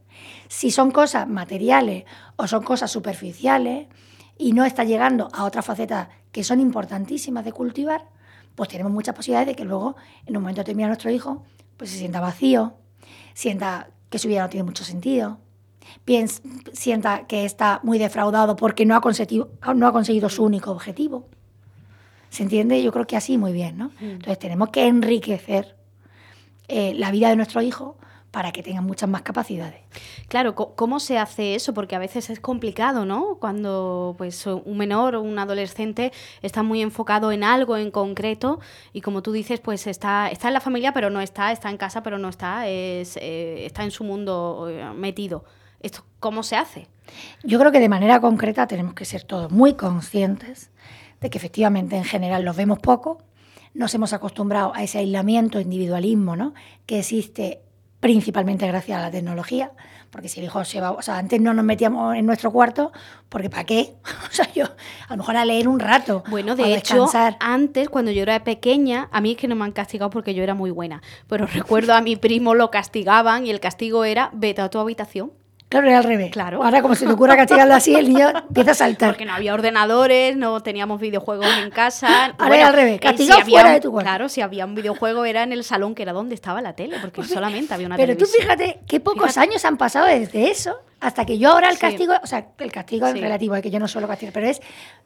Si 0.47 0.71
son 0.71 0.91
cosas 0.91 1.27
materiales 1.27 2.05
o 2.35 2.47
son 2.47 2.63
cosas 2.63 2.91
superficiales 2.91 3.87
y 4.37 4.53
no 4.53 4.65
está 4.65 4.83
llegando 4.83 5.29
a 5.33 5.43
otras 5.43 5.65
facetas 5.65 6.09
que 6.31 6.43
son 6.43 6.59
importantísimas 6.59 7.45
de 7.45 7.51
cultivar, 7.51 8.07
pues 8.55 8.69
tenemos 8.69 8.91
muchas 8.91 9.15
posibilidades 9.15 9.47
de 9.47 9.55
que 9.55 9.65
luego, 9.65 9.95
en 10.25 10.35
un 10.35 10.43
momento 10.43 10.61
determinado, 10.61 10.89
nuestro 10.89 11.11
hijo 11.11 11.43
pues 11.77 11.91
se 11.91 11.97
sienta 11.97 12.19
vacío, 12.19 12.73
sienta 13.33 13.89
que 14.09 14.19
su 14.19 14.27
vida 14.27 14.41
no 14.41 14.49
tiene 14.49 14.65
mucho 14.65 14.83
sentido, 14.83 15.39
sienta 16.73 17.27
que 17.27 17.45
está 17.45 17.79
muy 17.83 17.97
defraudado 17.97 18.55
porque 18.55 18.85
no 18.85 18.95
ha 18.95 19.01
conseguido, 19.01 19.49
no 19.75 19.87
ha 19.87 19.91
conseguido 19.91 20.29
su 20.29 20.43
único 20.43 20.71
objetivo. 20.71 21.27
¿Se 22.29 22.43
entiende? 22.43 22.81
Yo 22.83 22.91
creo 22.91 23.07
que 23.07 23.17
así 23.17 23.37
muy 23.37 23.53
bien, 23.53 23.77
¿no? 23.77 23.91
Entonces 23.99 24.37
tenemos 24.39 24.69
que 24.69 24.85
enriquecer 24.85 25.75
eh, 26.67 26.93
la 26.95 27.11
vida 27.11 27.29
de 27.29 27.35
nuestro 27.35 27.61
hijo 27.61 27.97
para 28.31 28.51
que 28.51 28.61
tengan 28.61 28.85
muchas 28.85 29.09
más 29.09 29.23
capacidades. 29.23 29.81
Claro, 30.27 30.53
¿cómo 30.53 30.99
se 30.99 31.17
hace 31.17 31.55
eso? 31.55 31.73
Porque 31.73 31.95
a 31.95 31.99
veces 31.99 32.29
es 32.29 32.39
complicado, 32.39 33.05
¿no? 33.05 33.37
Cuando 33.39 34.13
pues 34.17 34.45
un 34.45 34.77
menor 34.77 35.15
o 35.15 35.21
un 35.21 35.39
adolescente 35.39 36.11
está 36.41 36.61
muy 36.61 36.81
enfocado 36.81 37.31
en 37.31 37.43
algo 37.43 37.77
en 37.77 37.89
concreto 37.89 38.59
y 38.93 39.01
como 39.01 39.23
tú 39.23 39.31
dices, 39.31 39.59
pues 39.59 39.87
está, 39.87 40.29
está 40.29 40.47
en 40.47 40.53
la 40.53 40.61
familia 40.61 40.93
pero 40.93 41.09
no 41.09 41.21
está, 41.21 41.51
está 41.51 41.69
en 41.69 41.77
casa 41.77 42.03
pero 42.03 42.19
no 42.19 42.29
está, 42.29 42.67
es, 42.67 43.17
eh, 43.17 43.65
está 43.65 43.83
en 43.83 43.91
su 43.91 44.03
mundo 44.03 44.67
eh, 44.69 44.93
metido. 44.95 45.45
¿Esto 45.81 46.03
cómo 46.19 46.43
se 46.43 46.55
hace? 46.55 46.87
Yo 47.43 47.59
creo 47.59 47.71
que 47.71 47.79
de 47.79 47.89
manera 47.89 48.19
concreta 48.21 48.67
tenemos 48.67 48.93
que 48.93 49.05
ser 49.05 49.23
todos 49.23 49.51
muy 49.51 49.73
conscientes 49.73 50.71
de 51.21 51.29
que 51.29 51.37
efectivamente 51.37 51.95
en 51.95 52.03
general 52.03 52.43
los 52.43 52.55
vemos 52.55 52.79
poco, 52.79 53.23
nos 53.73 53.93
hemos 53.93 54.13
acostumbrado 54.13 54.73
a 54.75 54.83
ese 54.83 54.99
aislamiento, 54.99 55.59
individualismo, 55.59 56.35
¿no? 56.35 56.53
que 56.85 56.99
existe 56.99 57.61
principalmente 57.99 58.65
gracias 58.65 58.97
a 58.97 59.01
la 59.01 59.11
tecnología, 59.11 59.73
porque 60.09 60.29
si 60.29 60.39
el 60.39 60.45
hijo 60.45 60.63
se 60.63 60.79
va, 60.79 60.91
o 60.91 61.01
sea, 61.01 61.17
antes 61.17 61.41
no 61.41 61.53
nos 61.53 61.65
metíamos 61.65 62.15
en 62.15 62.25
nuestro 62.25 62.51
cuarto, 62.51 62.93
porque 63.27 63.49
¿para 63.49 63.65
qué? 63.65 63.95
O 64.29 64.31
sea, 64.31 64.51
yo 64.53 64.65
a 65.07 65.13
lo 65.13 65.17
mejor 65.17 65.35
a 65.35 65.43
leer 65.43 65.67
un 65.67 65.79
rato. 65.79 66.23
Bueno, 66.29 66.55
de 66.55 66.75
hecho, 66.75 67.07
antes, 67.39 67.89
cuando 67.89 68.11
yo 68.11 68.21
era 68.21 68.43
pequeña, 68.43 69.09
a 69.11 69.19
mí 69.21 69.31
es 69.31 69.37
que 69.37 69.47
no 69.47 69.55
me 69.55 69.65
han 69.65 69.73
castigado 69.73 70.09
porque 70.09 70.33
yo 70.33 70.43
era 70.43 70.53
muy 70.53 70.71
buena, 70.71 71.01
pero 71.27 71.45
recuerdo 71.53 71.93
a 71.93 72.01
mi 72.01 72.15
primo 72.15 72.55
lo 72.55 72.71
castigaban 72.71 73.45
y 73.45 73.49
el 73.49 73.59
castigo 73.59 74.05
era 74.05 74.29
vete 74.33 74.61
a 74.61 74.69
tu 74.69 74.79
habitación 74.79 75.33
Claro, 75.69 75.87
era 75.87 75.99
al 75.99 76.03
revés. 76.03 76.31
Claro. 76.31 76.63
Ahora, 76.63 76.81
como 76.81 76.95
se 76.95 77.05
te 77.05 77.11
ocurra 77.11 77.37
castigarlo 77.37 77.75
así, 77.75 77.93
el 77.93 78.09
niño 78.09 78.29
empieza 78.29 78.71
a 78.71 78.73
saltar. 78.73 79.11
Porque 79.11 79.25
no 79.25 79.33
había 79.33 79.53
ordenadores, 79.53 80.35
no 80.35 80.61
teníamos 80.61 80.99
videojuegos 80.99 81.47
en 81.61 81.69
casa. 81.69 82.33
Ahora 82.39 82.55
era 82.55 82.67
al 82.67 82.73
revés, 82.73 82.95
eh, 82.95 82.99
castigado 82.99 83.41
fuera 83.41 83.71
de 83.71 83.79
tu 83.79 83.91
cuarto. 83.91 84.09
Claro, 84.09 84.29
si 84.29 84.41
había 84.41 84.65
un 84.65 84.73
videojuego 84.73 85.25
era 85.25 85.43
en 85.43 85.53
el 85.53 85.63
salón, 85.63 85.93
que 85.93 86.01
era 86.01 86.11
donde 86.11 86.33
estaba 86.33 86.59
la 86.61 86.73
tele, 86.73 86.97
porque 86.99 87.17
pues 87.17 87.29
solamente 87.29 87.71
había 87.75 87.85
una 87.85 87.97
Pero 87.97 88.17
tú 88.17 88.25
fíjate 88.25 88.79
qué 88.87 88.99
pocos 88.99 89.37
años 89.37 89.63
han 89.63 89.77
pasado 89.77 90.07
desde 90.07 90.49
eso 90.49 90.75
hasta 91.01 91.25
que 91.25 91.37
yo 91.37 91.51
ahora 91.51 91.69
el 91.69 91.77
castigo, 91.77 92.15
o 92.21 92.27
sea, 92.27 92.47
el 92.57 92.71
castigo 92.71 93.07
es 93.07 93.19
relativo, 93.19 93.55
es 93.55 93.61
que 93.61 93.69
yo 93.69 93.79
no 93.79 93.87
suelo 93.87 94.07
castigar, 94.07 94.33
pero 94.33 94.47
es 94.47 94.61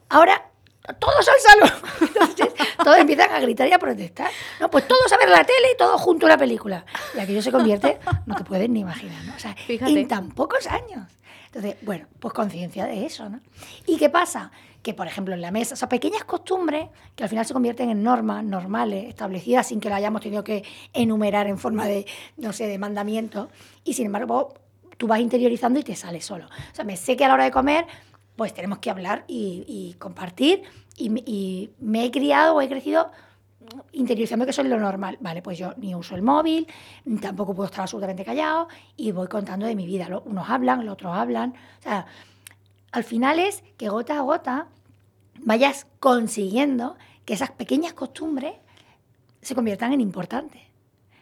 ahora 0.09 0.52
todos 0.99 1.27
al 1.27 1.39
salón. 1.39 1.81
Entonces, 2.01 2.47
todos 2.83 2.97
empiezan 2.97 3.31
a 3.31 3.39
gritar 3.39 3.67
y 3.67 3.73
a 3.73 3.79
protestar. 3.79 4.29
No, 4.59 4.69
pues 4.69 4.87
todos 4.87 5.11
a 5.11 5.17
ver 5.17 5.29
la 5.29 5.43
tele 5.43 5.71
y 5.73 5.77
todos 5.77 5.99
junto 6.01 6.25
a 6.25 6.29
la 6.29 6.37
película. 6.37 6.85
Y 7.15 7.19
aquello 7.19 7.41
se 7.41 7.51
convierte, 7.51 7.99
no 8.25 8.35
te 8.35 8.43
puedes 8.43 8.69
ni 8.69 8.81
imaginar, 8.81 9.23
¿no? 9.23 9.33
O 9.35 9.39
sea, 9.39 9.55
en 9.67 10.07
tan 10.07 10.29
pocos 10.31 10.67
años. 10.67 11.07
Entonces, 11.45 11.75
bueno, 11.83 12.07
pues 12.19 12.33
conciencia 12.33 12.85
de 12.85 13.05
eso, 13.05 13.29
¿no? 13.29 13.39
¿Y 13.85 13.97
qué 13.97 14.09
pasa? 14.09 14.51
Que, 14.81 14.93
por 14.93 15.07
ejemplo, 15.07 15.33
en 15.33 15.41
la 15.41 15.51
mesa, 15.51 15.75
o 15.75 15.77
sea, 15.77 15.87
pequeñas 15.87 16.25
costumbres 16.25 16.89
que 17.15 17.23
al 17.23 17.29
final 17.29 17.45
se 17.45 17.53
convierten 17.53 17.89
en 17.89 18.03
normas 18.03 18.43
normales, 18.43 19.07
establecidas, 19.07 19.67
sin 19.67 19.79
que 19.79 19.87
las 19.87 19.99
hayamos 19.99 20.21
tenido 20.21 20.43
que 20.43 20.63
enumerar 20.93 21.47
en 21.47 21.57
forma 21.59 21.87
de, 21.87 22.05
no 22.37 22.51
sé, 22.51 22.67
de 22.67 22.77
mandamiento. 22.79 23.49
Y 23.83 23.93
sin 23.93 24.07
embargo, 24.07 24.55
tú 24.97 25.07
vas 25.07 25.19
interiorizando 25.19 25.79
y 25.79 25.83
te 25.83 25.95
sale 25.95 26.21
solo. 26.21 26.45
O 26.45 26.75
sea, 26.75 26.83
me 26.83 26.97
sé 26.97 27.15
que 27.15 27.23
a 27.23 27.27
la 27.27 27.35
hora 27.35 27.43
de 27.45 27.51
comer 27.51 27.85
pues 28.35 28.53
tenemos 28.53 28.79
que 28.79 28.89
hablar 28.89 29.25
y, 29.27 29.95
compartir. 29.99 30.63
Y, 30.97 31.69
me 31.79 32.05
he 32.05 32.11
criado 32.11 32.55
o 32.55 32.61
he 32.61 32.69
crecido 32.69 33.11
interiorizando 33.91 34.45
que 34.45 34.51
eso 34.51 34.61
es 34.61 34.67
lo 34.67 34.79
normal. 34.79 35.17
Vale, 35.21 35.41
pues 35.41 35.57
yo 35.57 35.73
ni 35.77 35.95
uso 35.95 36.15
el 36.15 36.21
móvil, 36.21 36.67
tampoco 37.21 37.53
puedo 37.55 37.67
estar 37.67 37.81
absolutamente 37.81 38.25
callado 38.25 38.67
y 38.97 39.11
voy 39.11 39.27
contando 39.27 39.65
de 39.65 39.75
mi 39.75 39.85
vida. 39.85 40.07
Unos 40.25 40.49
hablan, 40.49 40.85
los 40.85 40.93
otros 40.93 41.15
hablan. 41.15 41.51
O 41.79 41.81
sea, 41.81 42.05
al 42.91 43.03
final 43.03 43.39
es 43.39 43.63
que 43.77 43.89
gota 43.89 44.17
a 44.17 44.21
gota 44.21 44.67
vayas 45.39 45.87
consiguiendo 45.99 46.95
que 47.25 47.33
esas 47.33 47.51
pequeñas 47.51 47.93
costumbres 47.93 48.53
se 49.41 49.55
conviertan 49.55 49.93
en 49.93 50.01
importantes. 50.01 50.61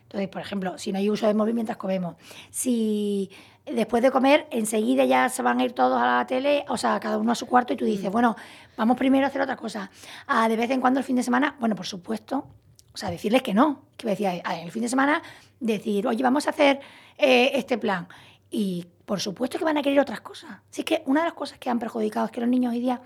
Entonces, 0.03 0.29
por 0.29 0.41
ejemplo, 0.41 0.77
si 0.77 0.91
no 0.91 0.97
hay 0.97 1.09
uso 1.09 1.27
de 1.27 1.33
móvil 1.33 1.53
mientras 1.53 1.77
comemos, 1.77 2.15
si 2.49 3.31
después 3.65 4.01
de 4.03 4.11
comer, 4.11 4.47
enseguida 4.51 5.05
ya 5.05 5.29
se 5.29 5.41
van 5.41 5.59
a 5.59 5.63
ir 5.63 5.73
todos 5.73 6.01
a 6.01 6.17
la 6.17 6.27
tele, 6.27 6.65
o 6.69 6.77
sea, 6.77 6.99
cada 6.99 7.17
uno 7.17 7.31
a 7.31 7.35
su 7.35 7.45
cuarto 7.45 7.73
y 7.73 7.77
tú 7.77 7.85
dices, 7.85 8.09
mm. 8.09 8.11
bueno, 8.11 8.35
vamos 8.77 8.97
primero 8.97 9.25
a 9.25 9.27
hacer 9.27 9.41
otra 9.41 9.55
cosa. 9.55 9.89
Ah, 10.27 10.47
de 10.49 10.55
vez 10.55 10.69
en 10.71 10.81
cuando 10.81 10.99
el 10.99 11.03
fin 11.03 11.15
de 11.15 11.23
semana, 11.23 11.55
bueno, 11.59 11.75
por 11.75 11.85
supuesto, 11.85 12.47
o 12.93 12.97
sea, 12.97 13.09
decirles 13.09 13.41
que 13.41 13.53
no, 13.53 13.83
que 13.97 14.07
decía, 14.07 14.41
ah, 14.43 14.59
el 14.59 14.71
fin 14.71 14.81
de 14.81 14.89
semana 14.89 15.21
decir, 15.59 16.07
oye, 16.07 16.23
vamos 16.23 16.47
a 16.47 16.49
hacer 16.49 16.79
eh, 17.17 17.51
este 17.53 17.77
plan. 17.77 18.07
Y 18.49 18.85
por 19.05 19.21
supuesto 19.21 19.57
que 19.57 19.63
van 19.63 19.77
a 19.77 19.81
querer 19.81 19.99
otras 19.99 20.21
cosas. 20.21 20.59
Así 20.69 20.83
que 20.83 21.03
una 21.05 21.21
de 21.21 21.27
las 21.27 21.33
cosas 21.33 21.57
que 21.57 21.69
han 21.69 21.79
perjudicado 21.79 22.25
es 22.25 22.31
que 22.31 22.41
los 22.41 22.49
niños 22.49 22.73
hoy 22.73 22.81
día 22.81 23.01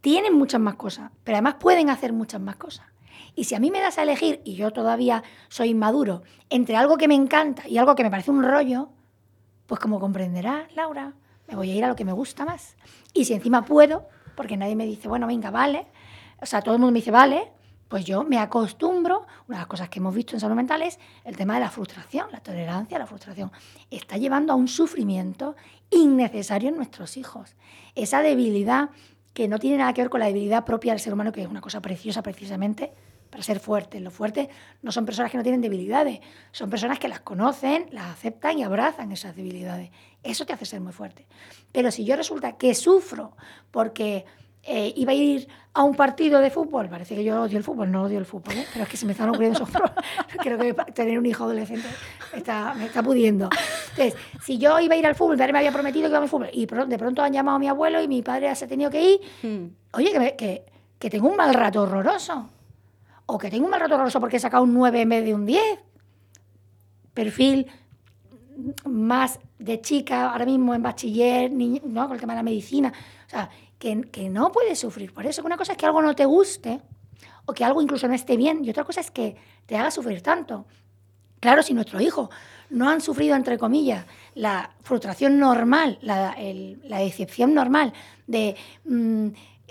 tienen 0.00 0.34
muchas 0.34 0.60
más 0.60 0.74
cosas, 0.74 1.10
pero 1.24 1.36
además 1.36 1.56
pueden 1.58 1.90
hacer 1.90 2.12
muchas 2.12 2.40
más 2.40 2.56
cosas. 2.56 2.86
Y 3.34 3.44
si 3.44 3.54
a 3.54 3.60
mí 3.60 3.70
me 3.70 3.80
das 3.80 3.98
a 3.98 4.02
elegir, 4.02 4.42
y 4.44 4.54
yo 4.54 4.72
todavía 4.72 5.22
soy 5.48 5.70
inmaduro, 5.70 6.22
entre 6.50 6.76
algo 6.76 6.98
que 6.98 7.08
me 7.08 7.14
encanta 7.14 7.66
y 7.66 7.78
algo 7.78 7.94
que 7.94 8.02
me 8.02 8.10
parece 8.10 8.30
un 8.30 8.42
rollo, 8.42 8.90
pues 9.72 9.80
como 9.80 9.98
comprenderá 10.00 10.68
Laura, 10.74 11.14
me 11.48 11.56
voy 11.56 11.70
a 11.70 11.74
ir 11.74 11.82
a 11.82 11.88
lo 11.88 11.96
que 11.96 12.04
me 12.04 12.12
gusta 12.12 12.44
más. 12.44 12.76
Y 13.14 13.24
si 13.24 13.32
encima 13.32 13.64
puedo, 13.64 14.06
porque 14.34 14.58
nadie 14.58 14.76
me 14.76 14.84
dice, 14.84 15.08
bueno, 15.08 15.26
venga, 15.26 15.50
vale, 15.50 15.86
o 16.42 16.44
sea, 16.44 16.60
todo 16.60 16.74
el 16.74 16.78
mundo 16.78 16.92
me 16.92 16.98
dice, 16.98 17.10
vale, 17.10 17.50
pues 17.88 18.04
yo 18.04 18.22
me 18.22 18.38
acostumbro, 18.38 19.20
una 19.48 19.56
de 19.56 19.62
las 19.62 19.66
cosas 19.68 19.88
que 19.88 19.98
hemos 19.98 20.14
visto 20.14 20.36
en 20.36 20.40
salud 20.40 20.56
mental 20.56 20.82
es 20.82 20.98
el 21.24 21.38
tema 21.38 21.54
de 21.54 21.60
la 21.60 21.70
frustración, 21.70 22.26
la 22.32 22.40
tolerancia 22.40 22.98
la 22.98 23.06
frustración. 23.06 23.50
Está 23.90 24.18
llevando 24.18 24.52
a 24.52 24.56
un 24.56 24.68
sufrimiento 24.68 25.56
innecesario 25.88 26.68
en 26.68 26.76
nuestros 26.76 27.16
hijos. 27.16 27.56
Esa 27.94 28.20
debilidad 28.20 28.90
que 29.32 29.48
no 29.48 29.58
tiene 29.58 29.78
nada 29.78 29.94
que 29.94 30.02
ver 30.02 30.10
con 30.10 30.20
la 30.20 30.26
debilidad 30.26 30.66
propia 30.66 30.92
del 30.92 31.00
ser 31.00 31.14
humano, 31.14 31.32
que 31.32 31.40
es 31.40 31.48
una 31.48 31.62
cosa 31.62 31.80
preciosa 31.80 32.22
precisamente, 32.22 32.92
para 33.32 33.42
ser 33.42 33.60
fuertes. 33.60 34.00
Los 34.02 34.12
fuertes 34.12 34.48
no 34.82 34.92
son 34.92 35.06
personas 35.06 35.30
que 35.30 35.38
no 35.38 35.42
tienen 35.42 35.62
debilidades, 35.62 36.20
son 36.52 36.68
personas 36.68 36.98
que 36.98 37.08
las 37.08 37.20
conocen, 37.20 37.86
las 37.90 38.10
aceptan 38.10 38.58
y 38.58 38.62
abrazan 38.62 39.10
esas 39.10 39.34
debilidades. 39.34 39.90
Eso 40.22 40.44
te 40.44 40.52
hace 40.52 40.66
ser 40.66 40.82
muy 40.82 40.92
fuerte. 40.92 41.26
Pero 41.72 41.90
si 41.90 42.04
yo 42.04 42.14
resulta 42.14 42.58
que 42.58 42.74
sufro 42.74 43.34
porque 43.70 44.26
eh, 44.64 44.92
iba 44.96 45.12
a 45.12 45.14
ir 45.14 45.48
a 45.72 45.82
un 45.82 45.94
partido 45.94 46.40
de 46.40 46.50
fútbol, 46.50 46.90
parece 46.90 47.14
que 47.16 47.24
yo 47.24 47.40
odio 47.40 47.56
el 47.56 47.64
fútbol, 47.64 47.90
no 47.90 48.02
odio 48.02 48.18
el 48.18 48.26
fútbol, 48.26 48.52
¿eh? 48.54 48.66
pero 48.70 48.84
es 48.84 48.90
que 48.90 48.98
se 48.98 49.06
me 49.06 49.12
están 49.12 49.30
ocurriendo 49.30 49.64
esos 49.64 49.70
Creo 50.42 50.58
que 50.58 50.74
tener 50.92 51.18
un 51.18 51.24
hijo 51.24 51.44
adolescente 51.44 51.88
está, 52.34 52.74
me 52.74 52.84
está 52.84 53.02
pudiendo. 53.02 53.48
Entonces, 53.96 54.14
si 54.44 54.58
yo 54.58 54.78
iba 54.78 54.94
a 54.94 54.98
ir 54.98 55.06
al 55.06 55.14
fútbol, 55.14 55.36
mi 55.36 55.38
padre 55.38 55.54
me 55.54 55.60
había 55.60 55.72
prometido 55.72 56.04
que 56.04 56.10
iba 56.10 56.22
al 56.22 56.28
fútbol, 56.28 56.50
y 56.52 56.66
de 56.66 56.98
pronto 56.98 57.22
han 57.22 57.32
llamado 57.32 57.56
a 57.56 57.58
mi 57.58 57.68
abuelo 57.68 58.02
y 58.02 58.08
mi 58.08 58.20
padre 58.20 58.54
se 58.54 58.66
ha 58.66 58.68
tenido 58.68 58.90
que 58.90 59.02
ir, 59.02 59.20
hmm. 59.42 59.66
oye, 59.94 60.12
que, 60.12 60.36
que, 60.36 60.64
que 60.98 61.08
tengo 61.08 61.28
un 61.28 61.36
mal 61.36 61.54
rato 61.54 61.80
horroroso 61.80 62.50
o 63.32 63.38
que 63.38 63.48
tengo 63.48 63.64
un 63.64 63.70
mal 63.70 63.80
rato 63.80 63.94
horroroso 63.94 64.20
porque 64.20 64.36
he 64.36 64.40
sacado 64.40 64.62
un 64.62 64.74
9 64.74 65.00
en 65.00 65.08
vez 65.08 65.24
de 65.24 65.34
un 65.34 65.46
10. 65.46 65.62
Perfil 67.14 67.66
más 68.84 69.40
de 69.58 69.80
chica, 69.80 70.30
ahora 70.30 70.44
mismo 70.44 70.74
en 70.74 70.82
bachiller, 70.82 71.50
¿no? 71.50 72.06
con 72.06 72.14
el 72.14 72.20
tema 72.20 72.34
de 72.34 72.38
la 72.38 72.42
medicina. 72.42 72.92
O 73.26 73.30
sea, 73.30 73.48
que, 73.78 74.02
que 74.02 74.28
no 74.28 74.52
puedes 74.52 74.78
sufrir 74.78 75.14
por 75.14 75.24
eso. 75.24 75.42
Una 75.44 75.56
cosa 75.56 75.72
es 75.72 75.78
que 75.78 75.86
algo 75.86 76.02
no 76.02 76.14
te 76.14 76.26
guste 76.26 76.82
o 77.46 77.54
que 77.54 77.64
algo 77.64 77.80
incluso 77.80 78.06
no 78.06 78.12
esté 78.12 78.36
bien 78.36 78.64
y 78.64 78.70
otra 78.70 78.84
cosa 78.84 79.00
es 79.00 79.10
que 79.10 79.34
te 79.64 79.76
haga 79.76 79.90
sufrir 79.90 80.20
tanto. 80.22 80.66
Claro, 81.40 81.62
si 81.62 81.72
nuestros 81.72 82.02
hijos 82.02 82.28
no 82.68 82.90
han 82.90 83.00
sufrido, 83.00 83.34
entre 83.34 83.56
comillas, 83.56 84.04
la 84.34 84.74
frustración 84.82 85.38
normal, 85.38 85.98
la, 86.02 86.36
decepción 86.98 87.54
normal 87.54 87.94
de 88.26 88.56
mm, 88.84 89.28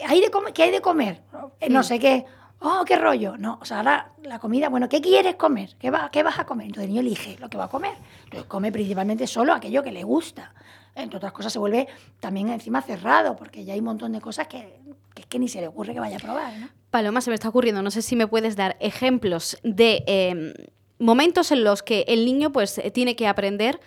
¿hay 0.08 0.20
de 0.20 0.32
¿qué 0.54 0.64
hay 0.64 0.72
de 0.72 0.82
comer? 0.82 1.22
No 1.70 1.84
sé 1.84 2.00
qué. 2.00 2.26
Oh, 2.64 2.84
qué 2.86 2.96
rollo. 2.96 3.38
No, 3.38 3.58
o 3.60 3.66
sea, 3.66 3.78
ahora 3.78 4.12
la 4.24 4.38
comida, 4.38 4.70
bueno, 4.70 4.88
¿qué 4.88 5.02
quieres 5.02 5.36
comer? 5.36 5.72
¿Qué, 5.80 5.90
va, 5.90 6.10
¿Qué 6.12 6.22
vas 6.22 6.38
a 6.38 6.46
comer? 6.46 6.68
Entonces 6.68 6.86
el 6.86 6.90
niño 6.92 7.02
elige 7.02 7.36
lo 7.40 7.50
que 7.50 7.58
va 7.58 7.66
a 7.66 7.70
comer. 7.70 7.94
Entonces 8.26 8.48
come 8.48 8.72
principalmente 8.72 9.26
solo 9.26 9.52
aquello 9.52 9.82
que 9.82 9.92
le 9.92 10.04
gusta. 10.04 10.54
Entre 10.94 11.18
otras 11.18 11.32
cosas 11.32 11.52
se 11.52 11.58
vuelve 11.58 11.88
también 12.20 12.50
encima 12.50 12.84
cerrado, 12.84 13.36
porque 13.36 13.66
ya 13.66 13.74
hay 13.74 13.80
un 13.80 13.86
montón 13.86 14.12
de 14.12 14.22
cosas 14.22 14.48
que, 14.48 14.80
es 15.16 15.26
que 15.26 15.40
ni 15.40 15.48
se 15.48 15.60
le 15.60 15.68
ocurre 15.68 15.94
que 15.94 16.00
vaya 16.00 16.18
a 16.18 16.20
probar. 16.20 16.54
¿no? 16.60 16.70
Paloma, 16.92 17.22
se 17.22 17.32
me 17.32 17.34
está 17.34 17.50
ocurriendo, 17.50 17.82
no 17.82 17.90
sé 17.90 18.04
si 18.04 18.16
me 18.16 18.28
puedes 18.28 18.56
dar 18.56 18.78
ejemplos 18.80 19.58
de 19.64 20.04
em, 20.06 20.54
momentos 21.00 21.52
en 21.52 21.64
los 21.64 21.82
que 21.82 22.06
el 22.08 22.26
niño 22.26 22.52
pues 22.52 22.80
tiene 22.94 23.16
que 23.16 23.28
aprender 23.28 23.80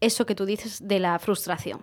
eso 0.00 0.26
que 0.26 0.34
tú 0.34 0.44
dices 0.44 0.86
de 0.86 0.98
la 0.98 1.18
frustración 1.18 1.82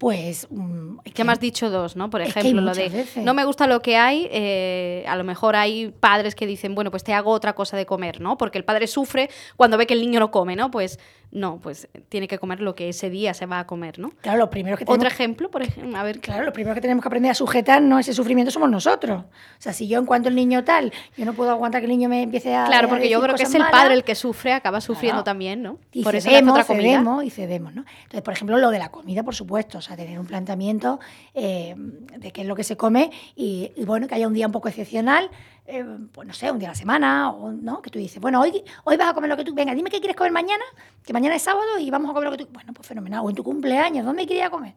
pues... 0.00 0.46
Mm, 0.48 1.00
que 1.12 1.24
me 1.24 1.32
has 1.32 1.40
dicho 1.40 1.68
dos, 1.68 1.94
¿no? 1.94 2.08
Por 2.08 2.22
ejemplo, 2.22 2.62
lo 2.62 2.72
de 2.72 3.06
no 3.16 3.34
me 3.34 3.44
gusta 3.44 3.66
lo 3.66 3.82
que 3.82 3.98
hay, 3.98 4.28
eh, 4.32 5.04
a 5.06 5.14
lo 5.14 5.24
mejor 5.24 5.56
hay 5.56 5.88
padres 6.00 6.34
que 6.34 6.46
dicen, 6.46 6.74
bueno, 6.74 6.90
pues 6.90 7.04
te 7.04 7.12
hago 7.12 7.30
otra 7.30 7.52
cosa 7.52 7.76
de 7.76 7.84
comer, 7.84 8.18
¿no? 8.18 8.38
Porque 8.38 8.56
el 8.56 8.64
padre 8.64 8.86
sufre 8.86 9.28
cuando 9.56 9.76
ve 9.76 9.86
que 9.86 9.92
el 9.92 10.00
niño 10.00 10.18
no 10.18 10.30
come, 10.30 10.56
¿no? 10.56 10.70
Pues 10.70 10.98
no, 11.32 11.60
pues 11.60 11.88
tiene 12.08 12.26
que 12.26 12.38
comer 12.38 12.60
lo 12.60 12.74
que 12.74 12.88
ese 12.88 13.08
día 13.08 13.34
se 13.34 13.46
va 13.46 13.60
a 13.60 13.66
comer, 13.66 13.98
¿no? 13.98 14.10
Claro, 14.20 14.38
lo 14.38 14.50
primero 14.50 14.76
que 14.76 14.84
tenemos... 14.84 14.98
Otro 14.98 15.08
ejemplo, 15.08 15.50
por 15.50 15.62
ejemplo, 15.62 15.96
a 15.96 16.02
ver. 16.02 16.20
Claro, 16.20 16.44
lo 16.44 16.52
primero 16.52 16.74
que 16.74 16.80
tenemos 16.80 17.02
que 17.02 17.08
aprender 17.08 17.30
a 17.30 17.34
sujetar 17.34 17.80
no 17.82 17.98
ese 17.98 18.12
sufrimiento 18.12 18.50
somos 18.50 18.68
nosotros. 18.68 19.22
O 19.22 19.60
sea, 19.62 19.72
si 19.72 19.86
yo 19.86 19.98
en 19.98 20.06
cuanto 20.06 20.28
el 20.28 20.34
niño 20.34 20.64
tal, 20.64 20.92
yo 21.16 21.24
no 21.24 21.34
puedo 21.34 21.50
aguantar 21.50 21.82
que 21.82 21.84
el 21.84 21.90
niño 21.90 22.08
me 22.08 22.22
empiece 22.22 22.54
a 22.54 22.64
Claro, 22.64 22.88
porque 22.88 23.08
yo 23.08 23.20
creo 23.20 23.36
que 23.36 23.44
es 23.44 23.54
el 23.54 23.64
padre 23.70 23.94
el 23.94 24.02
que 24.02 24.14
sufre, 24.14 24.52
acaba 24.52 24.80
sufriendo 24.80 25.22
también, 25.22 25.62
¿no? 25.62 25.78
Y 25.92 26.02
por 26.02 26.20
cedemos, 26.20 26.58
eso 26.58 26.62
otra 26.62 26.64
cedemos 26.64 27.24
y 27.24 27.30
cedemos, 27.30 27.74
¿no? 27.74 27.84
Entonces, 28.02 28.22
por 28.22 28.34
ejemplo, 28.34 28.58
lo 28.58 28.70
de 28.70 28.78
la 28.78 28.90
comida, 28.90 29.22
por 29.22 29.34
supuesto, 29.34 29.78
o 29.78 29.82
sea, 29.82 29.89
tener 29.96 30.18
un 30.18 30.26
planteamiento 30.26 31.00
eh, 31.34 31.74
de 31.76 32.32
qué 32.32 32.42
es 32.42 32.46
lo 32.46 32.54
que 32.54 32.64
se 32.64 32.76
come 32.76 33.10
y, 33.36 33.72
y 33.76 33.84
bueno, 33.84 34.06
que 34.08 34.14
haya 34.14 34.26
un 34.26 34.34
día 34.34 34.46
un 34.46 34.52
poco 34.52 34.68
excepcional, 34.68 35.30
eh, 35.66 35.84
pues 36.12 36.26
no 36.26 36.34
sé, 36.34 36.50
un 36.50 36.58
día 36.58 36.68
a 36.68 36.72
la 36.72 36.76
semana, 36.76 37.30
o, 37.30 37.52
¿no? 37.52 37.80
Que 37.80 37.90
tú 37.90 37.98
dices, 37.98 38.20
bueno, 38.20 38.40
hoy, 38.40 38.64
hoy 38.84 38.96
vas 38.96 39.08
a 39.08 39.14
comer 39.14 39.30
lo 39.30 39.36
que 39.36 39.44
tú, 39.44 39.54
venga, 39.54 39.74
dime 39.74 39.90
qué 39.90 40.00
quieres 40.00 40.16
comer 40.16 40.32
mañana, 40.32 40.64
que 41.04 41.12
mañana 41.12 41.36
es 41.36 41.42
sábado 41.42 41.78
y 41.78 41.90
vamos 41.90 42.10
a 42.10 42.14
comer 42.14 42.30
lo 42.30 42.36
que 42.36 42.44
tú, 42.44 42.50
bueno, 42.52 42.72
pues 42.72 42.88
fenomenal, 42.88 43.20
o 43.24 43.30
en 43.30 43.36
tu 43.36 43.44
cumpleaños, 43.44 44.04
¿dónde 44.04 44.26
querías 44.26 44.50
comer? 44.50 44.74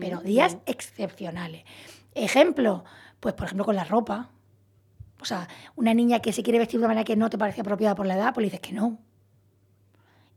Pero 0.00 0.20
días 0.20 0.58
excepcionales. 0.66 1.64
Ejemplo, 2.14 2.84
pues 3.20 3.34
por 3.34 3.46
ejemplo 3.46 3.64
con 3.64 3.76
la 3.76 3.84
ropa. 3.84 4.30
O 5.20 5.24
sea, 5.24 5.48
una 5.74 5.94
niña 5.94 6.20
que 6.20 6.32
se 6.32 6.42
quiere 6.42 6.58
vestir 6.58 6.78
de 6.78 6.84
una 6.84 6.88
manera 6.88 7.04
que 7.04 7.16
no 7.16 7.30
te 7.30 7.38
parece 7.38 7.62
apropiada 7.62 7.94
por 7.94 8.06
la 8.06 8.14
edad, 8.14 8.34
pues 8.34 8.42
le 8.42 8.50
dices 8.50 8.60
que 8.60 8.72
no. 8.72 8.98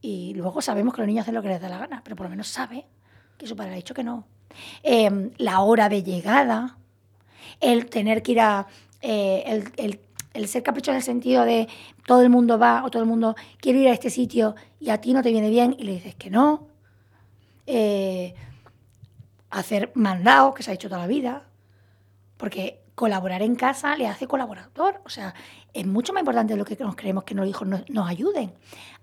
Y 0.02 0.34
luego 0.36 0.62
sabemos 0.62 0.94
que 0.94 1.02
los 1.02 1.08
niños 1.08 1.24
hacen 1.24 1.36
lo 1.36 1.42
que 1.42 1.50
les 1.50 1.62
da 1.62 1.70
la 1.70 1.78
gana, 1.78 2.02
pero 2.04 2.16
por 2.16 2.26
lo 2.26 2.30
menos 2.30 2.48
sabe 2.48 2.86
que 3.40 3.48
su 3.48 3.56
padre 3.56 3.72
ha 3.72 3.76
dicho 3.76 3.96
que 3.96 4.04
no. 4.04 4.28
Em, 4.84 5.32
la 5.38 5.62
hora 5.62 5.90
de 5.90 6.04
llegada, 6.04 6.78
el 7.62 7.88
tener 7.88 8.22
que 8.22 8.34
ir 8.34 8.42
a, 8.42 8.68
eh, 9.02 9.64
el, 9.78 10.48
ser 10.48 10.62
capricho 10.62 10.92
en 10.92 10.98
el 10.98 11.04
sentido 11.04 11.46
de 11.46 11.68
todo 12.06 12.22
el 12.22 12.30
mundo 12.30 12.60
va 12.60 12.84
o 12.86 12.92
todo 12.92 13.02
el 13.02 13.10
mundo 13.10 13.36
quiere 13.60 13.80
ir 13.80 13.88
a 13.88 13.94
este 13.94 14.10
sitio 14.10 14.56
y 14.80 14.90
a 14.90 15.00
ti 15.00 15.14
no 15.14 15.24
te 15.24 15.32
viene 15.32 15.50
bien 15.50 15.76
y 15.80 15.84
le 15.84 15.94
dices 15.94 16.16
que 16.16 16.30
no. 16.30 16.68
Eh, 17.66 18.36
hacer 19.50 19.92
mandados, 19.96 20.54
que 20.54 20.64
se 20.64 20.72
ha 20.72 20.74
hecho 20.74 20.90
toda 20.90 21.02
la 21.02 21.08
vida, 21.08 21.44
porque 22.38 22.82
colaborar 22.94 23.42
en 23.42 23.56
casa 23.56 23.96
le 23.96 24.08
hace 24.08 24.28
colaborador. 24.28 25.02
O 25.06 25.10
sea, 25.10 25.34
es 25.74 25.88
mucho 25.88 26.14
más 26.14 26.22
importante 26.22 26.56
lo 26.56 26.66
que 26.66 26.76
nos 26.80 26.96
creemos 26.96 27.24
que 27.24 27.34
los 27.34 27.48
hijos 27.48 27.68
nos, 27.68 27.90
nos, 27.90 28.10
ayuden. 28.10 28.54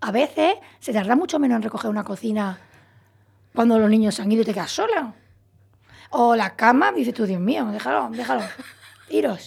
A 0.00 0.12
veces 0.12 0.54
se 0.78 0.92
tarda 0.92 1.16
mucho 1.16 1.38
menos 1.38 1.56
en 1.56 1.62
recoger 1.62 1.90
una 1.90 2.04
cocina 2.04 2.60
cuando 3.56 3.78
los 3.78 3.90
niños 3.90 4.14
se 4.14 4.22
han 4.22 4.30
ido 4.30 4.42
y 4.42 4.44
te 4.44 4.54
quedas 4.54 4.70
sola. 4.70 5.14
O 6.10 6.36
la 6.36 6.54
cama, 6.54 6.92
dices 6.92 7.14
tú, 7.14 7.26
Dios 7.26 7.40
mío, 7.40 7.66
déjalo, 7.72 8.10
déjalo, 8.10 8.42
iros. 9.08 9.46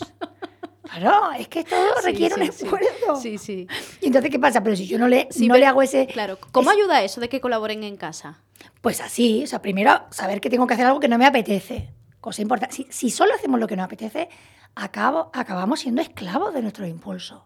Claro, 0.84 1.32
es 1.38 1.48
que 1.48 1.64
todo 1.64 2.02
requiere 2.04 2.34
un 2.36 2.42
esfuerzo. 2.42 3.16
Sí, 3.22 3.38
sí. 3.38 3.68
Y 4.02 4.08
entonces, 4.08 4.32
¿qué 4.32 4.40
pasa? 4.40 4.64
Pero 4.64 4.76
si 4.76 4.88
yo 4.88 4.98
no 4.98 5.08
le, 5.08 5.30
no 5.38 5.56
le 5.56 5.66
hago 5.68 5.84
ese... 5.84 6.08
Claro, 6.08 6.40
¿cómo 6.52 6.72
ayuda 6.72 7.04
eso 7.04 7.22
de 7.22 7.30
que 7.30 7.40
colaboren 7.40 7.84
en 7.84 7.96
casa? 7.96 8.42
Pues 8.82 9.00
así, 9.00 9.44
o 9.44 9.48
sea, 9.48 9.62
primero 9.62 10.06
saber 10.10 10.42
que 10.42 10.50
tengo 10.50 10.66
que 10.66 10.74
hacer 10.74 10.88
algo 10.88 11.00
que 11.00 11.08
no 11.08 11.20
me 11.20 11.28
apetece. 11.28 11.94
Cosa 12.20 12.42
importante. 12.42 12.76
Si, 12.76 12.88
si 12.90 13.12
solo 13.12 13.36
hacemos 13.36 13.60
lo 13.60 13.68
que 13.68 13.76
nos 13.76 13.86
apetece, 13.86 14.30
acabo, 14.74 15.30
acabamos 15.34 15.82
siendo 15.82 16.02
esclavos 16.02 16.54
de 16.54 16.64
nuestros 16.64 16.90
impulsos. 16.90 17.44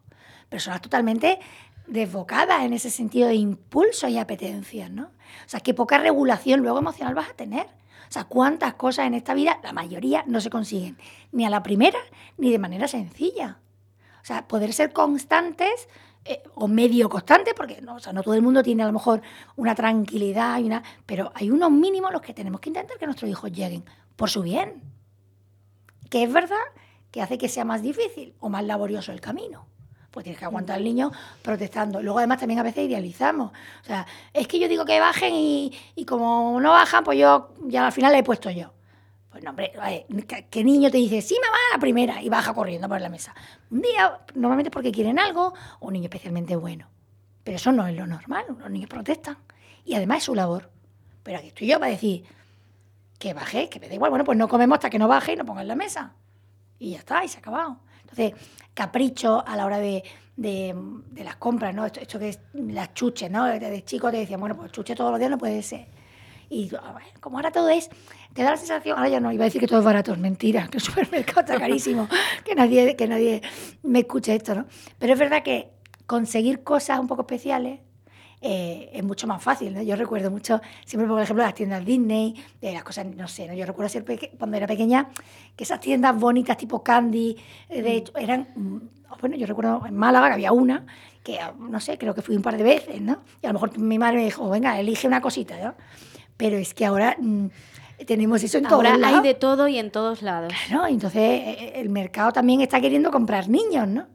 Personas 0.47 0.81
totalmente 0.81 1.39
desbocadas 1.87 2.63
en 2.63 2.73
ese 2.73 2.89
sentido 2.89 3.27
de 3.27 3.35
impulso 3.35 4.07
y 4.07 4.17
apetencias, 4.17 4.89
¿no? 4.89 5.05
O 5.45 5.49
sea, 5.49 5.59
qué 5.59 5.73
poca 5.73 5.97
regulación 5.97 6.61
luego 6.61 6.79
emocional 6.79 7.15
vas 7.15 7.29
a 7.29 7.33
tener. 7.33 7.65
O 7.65 8.11
sea, 8.13 8.25
cuántas 8.25 8.75
cosas 8.75 9.07
en 9.07 9.15
esta 9.15 9.33
vida, 9.33 9.59
la 9.63 9.73
mayoría, 9.73 10.23
no 10.27 10.39
se 10.39 10.49
consiguen, 10.49 10.97
ni 11.31 11.45
a 11.45 11.49
la 11.49 11.63
primera, 11.63 11.99
ni 12.37 12.51
de 12.51 12.59
manera 12.59 12.87
sencilla. 12.87 13.59
O 14.21 14.25
sea, 14.25 14.47
poder 14.47 14.71
ser 14.73 14.93
constantes 14.93 15.89
eh, 16.25 16.43
o 16.55 16.67
medio 16.67 17.09
constantes, 17.09 17.53
porque 17.53 17.81
no, 17.81 17.95
o 17.95 17.99
sea, 17.99 18.13
no 18.13 18.23
todo 18.23 18.35
el 18.35 18.41
mundo 18.41 18.63
tiene 18.63 18.83
a 18.83 18.87
lo 18.87 18.93
mejor 18.93 19.21
una 19.55 19.75
tranquilidad, 19.75 20.59
y 20.59 20.65
una, 20.65 20.83
pero 21.05 21.31
hay 21.35 21.49
unos 21.49 21.71
mínimos 21.71 22.11
los 22.11 22.21
que 22.21 22.33
tenemos 22.33 22.61
que 22.61 22.69
intentar 22.69 22.97
que 22.97 23.05
nuestros 23.05 23.29
hijos 23.29 23.51
lleguen, 23.51 23.83
por 24.15 24.29
su 24.29 24.41
bien. 24.41 24.83
Que 26.09 26.23
es 26.23 26.31
verdad 26.31 26.57
que 27.09 27.21
hace 27.21 27.37
que 27.37 27.49
sea 27.49 27.65
más 27.65 27.81
difícil 27.81 28.35
o 28.39 28.49
más 28.49 28.63
laborioso 28.63 29.11
el 29.11 29.21
camino 29.21 29.72
pues 30.13 30.23
tienes 30.23 30.37
que 30.39 30.45
aguantar 30.45 30.77
al 30.77 30.83
niño 30.83 31.11
protestando. 31.41 32.01
Luego 32.01 32.19
además 32.19 32.37
también 32.39 32.59
a 32.59 32.63
veces 32.63 32.87
idealizamos. 32.87 33.51
O 33.51 33.83
sea, 33.83 34.05
es 34.31 34.47
que 34.47 34.59
yo 34.59 34.67
digo 34.67 34.85
que 34.85 34.99
bajen 34.99 35.33
y, 35.33 36.05
como 36.07 36.61
no 36.61 36.69
bajan, 36.69 37.03
pues 37.03 37.17
yo 37.17 37.49
ya 37.65 37.87
al 37.87 37.91
final 37.91 38.11
le 38.11 38.19
he 38.19 38.23
puesto 38.23 38.51
yo. 38.51 38.71
Pues 39.31 39.43
no, 39.43 39.49
hombre, 39.49 39.73
¿qué 40.51 40.63
niño 40.63 40.91
te 40.91 40.97
dice, 40.97 41.19
sí, 41.23 41.35
mamá, 41.43 41.57
la 41.73 41.79
primera, 41.79 42.21
y 42.21 42.29
baja 42.29 42.53
corriendo 42.53 42.87
por 42.87 43.01
la 43.01 43.09
mesa? 43.09 43.33
Un 43.71 43.81
día, 43.81 44.19
normalmente 44.35 44.69
porque 44.69 44.91
quieren 44.91 45.17
algo, 45.17 45.55
o 45.79 45.87
un 45.87 45.93
niño 45.93 46.05
especialmente 46.05 46.55
bueno. 46.55 46.87
Pero 47.43 47.55
eso 47.55 47.71
no 47.71 47.87
es 47.87 47.95
lo 47.95 48.05
normal, 48.05 48.45
los 48.59 48.69
niños 48.69 48.91
protestan. 48.91 49.39
Y 49.83 49.95
además 49.95 50.19
es 50.19 50.23
su 50.25 50.35
labor. 50.35 50.69
Pero 51.23 51.39
aquí 51.39 51.47
estoy 51.47 51.65
yo 51.65 51.79
para 51.79 51.91
decir 51.91 52.23
que 53.17 53.33
baje, 53.33 53.67
que 53.67 53.79
me 53.79 53.87
da 53.87 53.95
igual, 53.95 54.11
bueno, 54.11 54.25
pues 54.25 54.37
no 54.37 54.47
comemos 54.47 54.75
hasta 54.75 54.91
que 54.91 54.99
no 54.99 55.07
baje 55.07 55.33
y 55.33 55.37
no 55.37 55.45
ponga 55.45 55.63
en 55.63 55.69
la 55.69 55.75
mesa. 55.75 56.13
Y 56.77 56.91
ya 56.91 56.99
está, 56.99 57.25
y 57.25 57.27
se 57.27 57.37
ha 57.37 57.39
acabado. 57.39 57.79
Entonces, 58.15 58.39
capricho 58.73 59.43
a 59.45 59.55
la 59.55 59.65
hora 59.65 59.79
de, 59.79 60.03
las 60.37 61.35
compras, 61.37 61.73
¿no? 61.73 61.85
Esto, 61.85 62.19
que 62.19 62.29
es 62.29 62.39
las 62.53 62.93
chuches, 62.93 63.29
¿no? 63.29 63.45
Desde 63.45 63.83
chico 63.83 64.11
te 64.11 64.17
decían, 64.17 64.39
bueno, 64.39 64.55
pues 64.55 64.71
chuche 64.71 64.95
todos 64.95 65.11
los 65.11 65.19
días 65.19 65.31
no 65.31 65.37
puede 65.37 65.61
ser. 65.63 65.87
Y 66.49 66.71
como 67.19 67.37
ahora 67.37 67.51
todo 67.51 67.69
es, 67.69 67.89
te 68.33 68.43
da 68.43 68.51
la 68.51 68.57
sensación, 68.57 68.97
ahora 68.97 69.09
ya 69.09 69.19
no, 69.19 69.31
iba 69.31 69.43
a 69.43 69.45
decir 69.45 69.59
que 69.59 69.67
todo 69.67 69.79
es 69.79 69.85
barato, 69.85 70.13
es 70.13 70.19
mentira, 70.19 70.67
que 70.67 70.77
el 70.77 70.83
supermercado 70.83 71.41
está 71.41 71.57
carísimo, 71.57 72.07
que 72.45 72.53
nadie, 72.53 72.95
que 72.95 73.07
nadie 73.07 73.41
me 73.81 73.99
escuche 73.99 74.35
esto, 74.35 74.53
¿no? 74.53 74.65
Pero 74.99 75.13
es 75.13 75.19
verdad 75.19 75.41
que 75.41 75.71
conseguir 76.05 76.63
cosas 76.63 76.99
un 76.99 77.07
poco 77.07 77.21
especiales 77.21 77.79
eh, 78.45 78.89
es 78.91 79.03
mucho 79.03 79.25
más 79.25 79.41
fácil. 79.41 79.73
¿no? 79.73 79.81
Yo 79.81 79.95
recuerdo 79.95 80.29
mucho, 80.29 80.59
siempre 80.85 81.07
por 81.07 81.21
ejemplo, 81.21 81.45
las 81.45 81.55
tiendas 81.55 81.85
Disney, 81.85 82.35
de 82.59 82.73
las 82.73 82.83
cosas, 82.83 83.05
no 83.05 83.25
sé, 83.27 83.47
¿no? 83.47 83.53
yo 83.53 83.65
recuerdo 83.65 83.87
ser 83.87 84.03
cuando 84.37 84.57
era 84.57 84.67
pequeña 84.67 85.09
que 85.55 85.63
esas 85.63 85.79
tiendas 85.79 86.19
bonitas 86.19 86.57
tipo 86.57 86.83
Candy, 86.83 87.37
eh, 87.69 87.81
de 87.81 87.89
mm. 87.89 87.93
hecho, 87.93 88.17
eran, 88.17 88.49
mm, 88.53 88.77
bueno, 89.21 89.37
yo 89.37 89.47
recuerdo 89.47 89.85
en 89.87 89.95
Málaga 89.95 90.27
que 90.27 90.33
había 90.33 90.51
una, 90.51 90.85
que 91.23 91.39
no 91.57 91.79
sé, 91.79 91.97
creo 91.97 92.13
que 92.13 92.21
fui 92.21 92.35
un 92.35 92.41
par 92.41 92.57
de 92.57 92.63
veces, 92.63 92.99
¿no? 92.99 93.19
Y 93.41 93.45
a 93.45 93.49
lo 93.49 93.53
mejor 93.53 93.77
mi 93.77 93.97
madre 93.97 94.17
me 94.17 94.25
dijo, 94.25 94.49
venga, 94.49 94.77
elige 94.77 95.07
una 95.07 95.21
cosita, 95.21 95.57
¿no? 95.63 95.75
Pero 96.35 96.57
es 96.57 96.73
que 96.73 96.85
ahora... 96.85 97.15
Mm, 97.19 97.47
tenemos 98.05 98.43
eso 98.43 98.57
en 98.57 98.65
todos 98.65 98.83
lados. 98.83 99.01
Ahora 99.01 99.17
hay 99.17 99.23
de 99.23 99.33
todo 99.33 99.67
y 99.69 99.77
en 99.77 99.89
todos 99.89 100.23
lados. 100.23 100.51
Claro, 100.67 100.87
entonces 100.87 101.21
eh, 101.21 101.73
el 101.75 101.89
mercado 101.89 102.33
también 102.33 102.59
está 102.59 102.81
queriendo 102.81 103.11
comprar 103.11 103.47
niños, 103.47 103.87
¿no? 103.87 104.07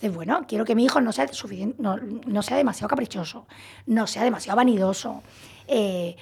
Entonces, 0.00 0.16
bueno, 0.16 0.46
quiero 0.48 0.64
que 0.64 0.74
mi 0.74 0.84
hijo 0.84 1.02
no 1.02 1.12
sea, 1.12 1.28
suficiente, 1.28 1.76
no, 1.78 2.42
sea 2.42 2.56
demasiado 2.56 2.88
caprichoso, 2.88 3.46
no 3.84 4.06
sea 4.06 4.24
demasiado 4.24 4.56
vanidoso, 4.56 5.22
eh, 5.68 6.16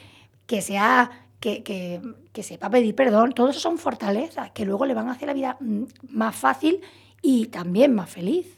que 0.47 0.63
sea 0.63 1.29
que, 1.39 1.63
que, 1.63 2.43
sepa 2.43 2.71
pedir 2.71 2.97
perdón. 2.97 3.35
Todo 3.35 3.51
eso 3.51 3.61
son 3.61 3.79
fortalezas 3.79 4.51
que 4.51 4.65
luego 4.65 4.85
le 4.85 4.95
van 4.95 5.09
a 5.09 5.13
hacer 5.13 5.29
la 5.29 5.35
vida 5.35 5.57
mm, 5.61 5.85
más 6.09 6.35
fácil 6.35 6.81
y 7.23 7.47
también 7.47 7.95
más 7.95 8.11
feliz. 8.11 8.57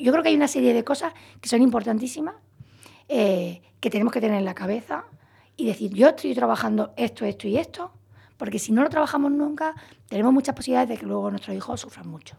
Yo 0.00 0.10
creo 0.10 0.22
que 0.24 0.30
hay 0.30 0.34
una 0.34 0.48
serie 0.48 0.74
de 0.74 0.82
cosas 0.82 1.14
que 1.40 1.48
son 1.48 1.62
importantísimas, 1.62 2.34
eh, 3.08 3.62
que 3.78 3.88
tenemos 3.88 4.12
que 4.12 4.20
tener 4.20 4.36
en 4.36 4.44
la 4.44 4.54
cabeza 4.54 5.04
y 5.56 5.64
decir, 5.64 5.94
yo 5.94 6.08
estoy 6.08 6.34
trabajando 6.34 6.92
esto, 6.96 7.24
esto 7.24 7.46
y 7.46 7.56
esto, 7.56 7.92
porque 8.38 8.58
si 8.58 8.72
no 8.72 8.82
lo 8.82 8.88
trabajamos 8.88 9.30
nunca, 9.32 9.74
tenemos 10.08 10.32
muchas 10.32 10.54
posibilidades 10.54 10.88
de 10.88 10.96
que 10.96 11.04
luego 11.04 11.30
nuestros 11.30 11.54
hijos 11.54 11.80
sufran 11.80 12.08
mucho. 12.08 12.36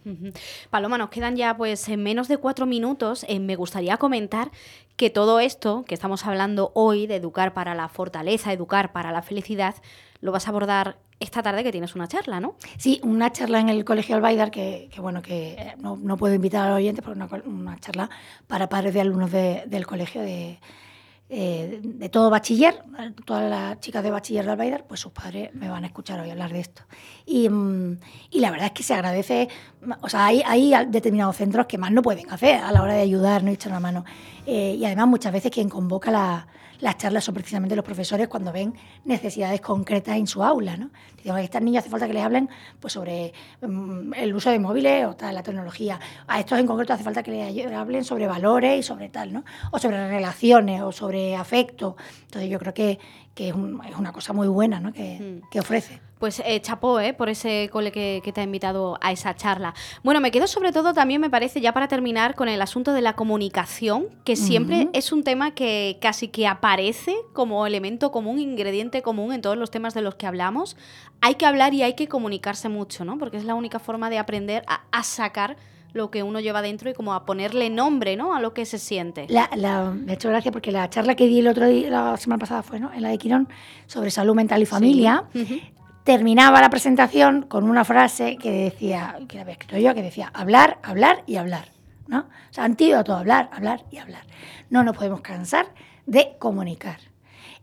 Paloma, 0.69 0.97
nos 0.97 1.09
quedan 1.09 1.35
ya 1.35 1.55
pues 1.55 1.87
en 1.89 2.01
menos 2.01 2.27
de 2.27 2.37
cuatro 2.37 2.65
minutos. 2.65 3.25
Eh, 3.27 3.39
me 3.39 3.55
gustaría 3.55 3.97
comentar 3.97 4.49
que 4.95 5.09
todo 5.09 5.39
esto 5.39 5.83
que 5.85 5.93
estamos 5.93 6.25
hablando 6.25 6.71
hoy 6.73 7.05
de 7.05 7.17
educar 7.17 7.53
para 7.53 7.75
la 7.75 7.89
fortaleza, 7.89 8.51
educar 8.51 8.91
para 8.91 9.11
la 9.11 9.21
felicidad, 9.21 9.75
lo 10.21 10.31
vas 10.31 10.47
a 10.47 10.51
abordar 10.51 10.97
esta 11.19 11.43
tarde 11.43 11.63
que 11.63 11.71
tienes 11.71 11.95
una 11.95 12.07
charla, 12.07 12.39
¿no? 12.39 12.55
Sí, 12.77 13.01
una 13.03 13.31
charla 13.33 13.59
en 13.59 13.67
el 13.67 13.83
Colegio 13.83 14.15
Albaidar, 14.15 14.51
que, 14.51 14.89
bueno, 14.99 15.21
que 15.21 15.75
no, 15.77 16.15
puedo 16.15 16.33
invitar 16.33 16.65
a 16.65 16.69
los 16.69 16.77
oyentes, 16.77 17.03
pero 17.03 17.13
una, 17.13 17.29
una 17.45 17.77
charla 17.79 18.09
para 18.47 18.69
padres 18.69 18.93
de 18.93 19.01
alumnos 19.01 19.29
del 19.31 19.85
colegio 19.85 20.21
de, 20.21 20.59
eh, 21.31 21.79
de 21.83 22.09
todo 22.09 22.31
bachiller, 22.31 22.83
todas 23.23 23.47
las 23.47 23.79
chicas 23.79 24.03
de 24.03 24.09
bachiller 24.09 24.45
de 24.45 24.51
Albaidar, 24.51 24.87
pues 24.87 24.99
sus 24.99 25.11
padres 25.11 25.53
me 25.53 25.69
van 25.69 25.83
a 25.83 25.87
escuchar 25.87 26.19
hoy 26.19 26.31
hablar 26.31 26.51
de 26.51 26.59
esto. 26.59 26.81
Y, 27.25 27.47
mm, 27.47 27.99
y 28.31 28.39
la 28.39 28.49
verdad 28.49 28.67
es 28.67 28.71
que 28.73 28.81
se 28.81 28.95
agradece, 28.95 29.47
o 30.01 30.09
sea, 30.09 30.25
hay, 30.25 30.41
hay, 30.43 30.73
determinados 30.87 31.35
centros 31.37 31.67
que 31.67 31.77
más 31.77 31.91
no 31.91 32.01
pueden 32.01 32.31
hacer 32.31 32.55
a 32.55 32.71
la 32.71 32.81
hora 32.81 32.93
de 32.93 33.01
ayudar, 33.01 33.43
no 33.43 33.51
echar 33.51 33.71
la 33.71 33.79
mano. 33.79 34.05
Eh, 34.47 34.75
y 34.79 34.85
además 34.85 35.07
muchas 35.07 35.31
veces 35.31 35.51
quien 35.51 35.69
convoca 35.69 36.09
la, 36.09 36.47
las 36.79 36.97
charlas 36.97 37.23
son 37.23 37.33
precisamente 37.33 37.75
los 37.75 37.85
profesores 37.85 38.27
cuando 38.27 38.51
ven 38.51 38.73
necesidades 39.05 39.61
concretas 39.61 40.17
en 40.17 40.27
su 40.27 40.43
aula. 40.43 40.77
¿no? 40.77 40.89
Dicen, 41.17 41.35
a 41.35 41.41
estas 41.41 41.61
niñas 41.61 41.83
hace 41.83 41.89
falta 41.89 42.07
que 42.07 42.13
les 42.13 42.23
hablen 42.23 42.49
pues, 42.79 42.93
sobre 42.93 43.33
mm, 43.61 44.13
el 44.15 44.33
uso 44.33 44.49
de 44.49 44.59
móviles 44.59 45.05
o 45.05 45.15
tal, 45.15 45.35
la 45.35 45.43
tecnología. 45.43 45.99
A 46.27 46.39
estos 46.39 46.59
en 46.59 46.67
concreto 46.67 46.93
hace 46.93 47.03
falta 47.03 47.23
que 47.23 47.31
les 47.31 47.71
hablen 47.71 48.03
sobre 48.03 48.27
valores 48.27 48.79
y 48.79 48.83
sobre 48.83 49.09
tal, 49.09 49.33
¿no? 49.33 49.43
o 49.71 49.79
sobre 49.79 50.07
relaciones 50.07 50.81
o 50.81 50.91
sobre 50.91 51.35
afecto. 51.35 51.97
Entonces 52.23 52.49
yo 52.49 52.59
creo 52.59 52.73
que, 52.73 52.99
que 53.39 53.47
es, 53.47 53.55
una 53.55 54.11
cosa 54.11 54.33
muy 54.33 54.49
buena 54.49 54.81
¿no? 54.81 54.91
que, 54.91 55.17
mm. 55.17 55.49
que 55.49 55.61
ofrece. 55.61 56.01
Pues 56.19 56.41
eh, 56.45 56.59
chapó 56.59 56.99
¿eh? 56.99 57.13
por 57.13 57.29
ese 57.29 57.69
cole 57.71 57.93
que, 57.93 58.21
te 58.33 58.41
ha 58.41 58.43
invitado 58.43 58.97
a 58.99 59.13
esa 59.13 59.33
charla. 59.33 59.73
Bueno, 60.03 60.19
me 60.19 60.29
quedo 60.29 60.45
sobre 60.45 60.73
todo 60.73 60.93
también, 60.93 61.21
me 61.21 61.29
parece, 61.29 61.61
ya 61.61 61.73
para 61.73 61.87
terminar, 61.87 62.35
con 62.35 62.49
el 62.49 62.61
asunto 62.61 62.91
de 62.91 62.99
la 62.99 63.15
comunicación, 63.15 64.07
que 64.25 64.35
siempre 64.35 64.89
es 64.91 65.13
un 65.13 65.23
tema 65.23 65.51
que 65.51 65.99
casi 66.01 66.27
que 66.27 66.47
aparece 66.47 67.15
como 67.31 67.65
elemento 67.65 68.11
común, 68.11 68.39
ingrediente 68.39 69.01
común 69.01 69.31
en 69.31 69.41
todos 69.41 69.55
los 69.55 69.71
temas 69.71 69.93
de 69.93 70.01
los 70.01 70.15
que 70.15 70.27
hablamos. 70.27 70.75
Hay 71.21 71.35
que 71.35 71.45
hablar 71.45 71.73
y 71.73 71.83
hay 71.83 71.93
que 71.93 72.09
comunicarse 72.09 72.67
mucho, 72.67 73.05
¿no? 73.05 73.17
Porque 73.17 73.37
es 73.37 73.45
la 73.45 73.55
única 73.55 73.79
forma 73.79 74.09
de 74.09 74.17
aprender 74.17 74.65
a, 74.67 75.03
sacar 75.03 75.55
lo 75.93 76.11
que 76.11 76.23
uno 76.23 76.39
lleva 76.39 76.61
dentro 76.61 76.89
y 76.89 76.93
como 76.93 77.13
a 77.13 77.25
ponerle 77.25 77.69
nombre, 77.69 78.15
¿no? 78.15 78.35
A 78.35 78.39
lo 78.39 78.53
que 78.53 78.65
se 78.65 78.77
siente. 78.77 79.25
La, 79.29 79.49
me 79.91 80.11
ha 80.11 80.15
hecho 80.15 80.29
gracia 80.29 80.51
porque 80.51 80.71
la 80.71 80.89
charla 80.89 81.15
que 81.15 81.27
di 81.27 81.39
el 81.39 81.47
otro 81.47 81.67
día, 81.67 81.89
la 81.89 82.17
semana 82.17 82.39
pasada 82.39 82.63
fue, 82.63 82.79
¿no? 82.79 82.93
En 82.93 83.01
la 83.01 83.09
de 83.09 83.17
Quirón, 83.17 83.49
sobre 83.87 84.11
salud 84.11 84.35
mental 84.35 84.61
y 84.61 84.65
familia 84.65 85.25
terminaba 86.09 86.59
la 86.59 86.71
presentación 86.71 87.43
con 87.43 87.69
una 87.69 87.85
frase 87.85 88.37
que 88.37 88.51
decía, 88.51 89.19
que 89.27 89.39
había 89.39 89.53
escrito 89.53 89.77
yo, 89.77 89.93
que 89.93 90.01
decía, 90.01 90.31
hablar, 90.33 90.79
hablar 90.81 91.23
y 91.27 91.35
hablar. 91.35 91.71
¿no? 92.07 92.21
O 92.21 92.25
sea, 92.49 92.63
antídoto, 92.63 93.13
hablar, 93.13 93.47
hablar 93.53 93.85
y 93.91 93.97
hablar. 93.97 94.23
No 94.71 94.83
nos 94.83 94.97
podemos 94.97 95.21
cansar 95.21 95.67
de 96.07 96.35
comunicar. 96.39 96.97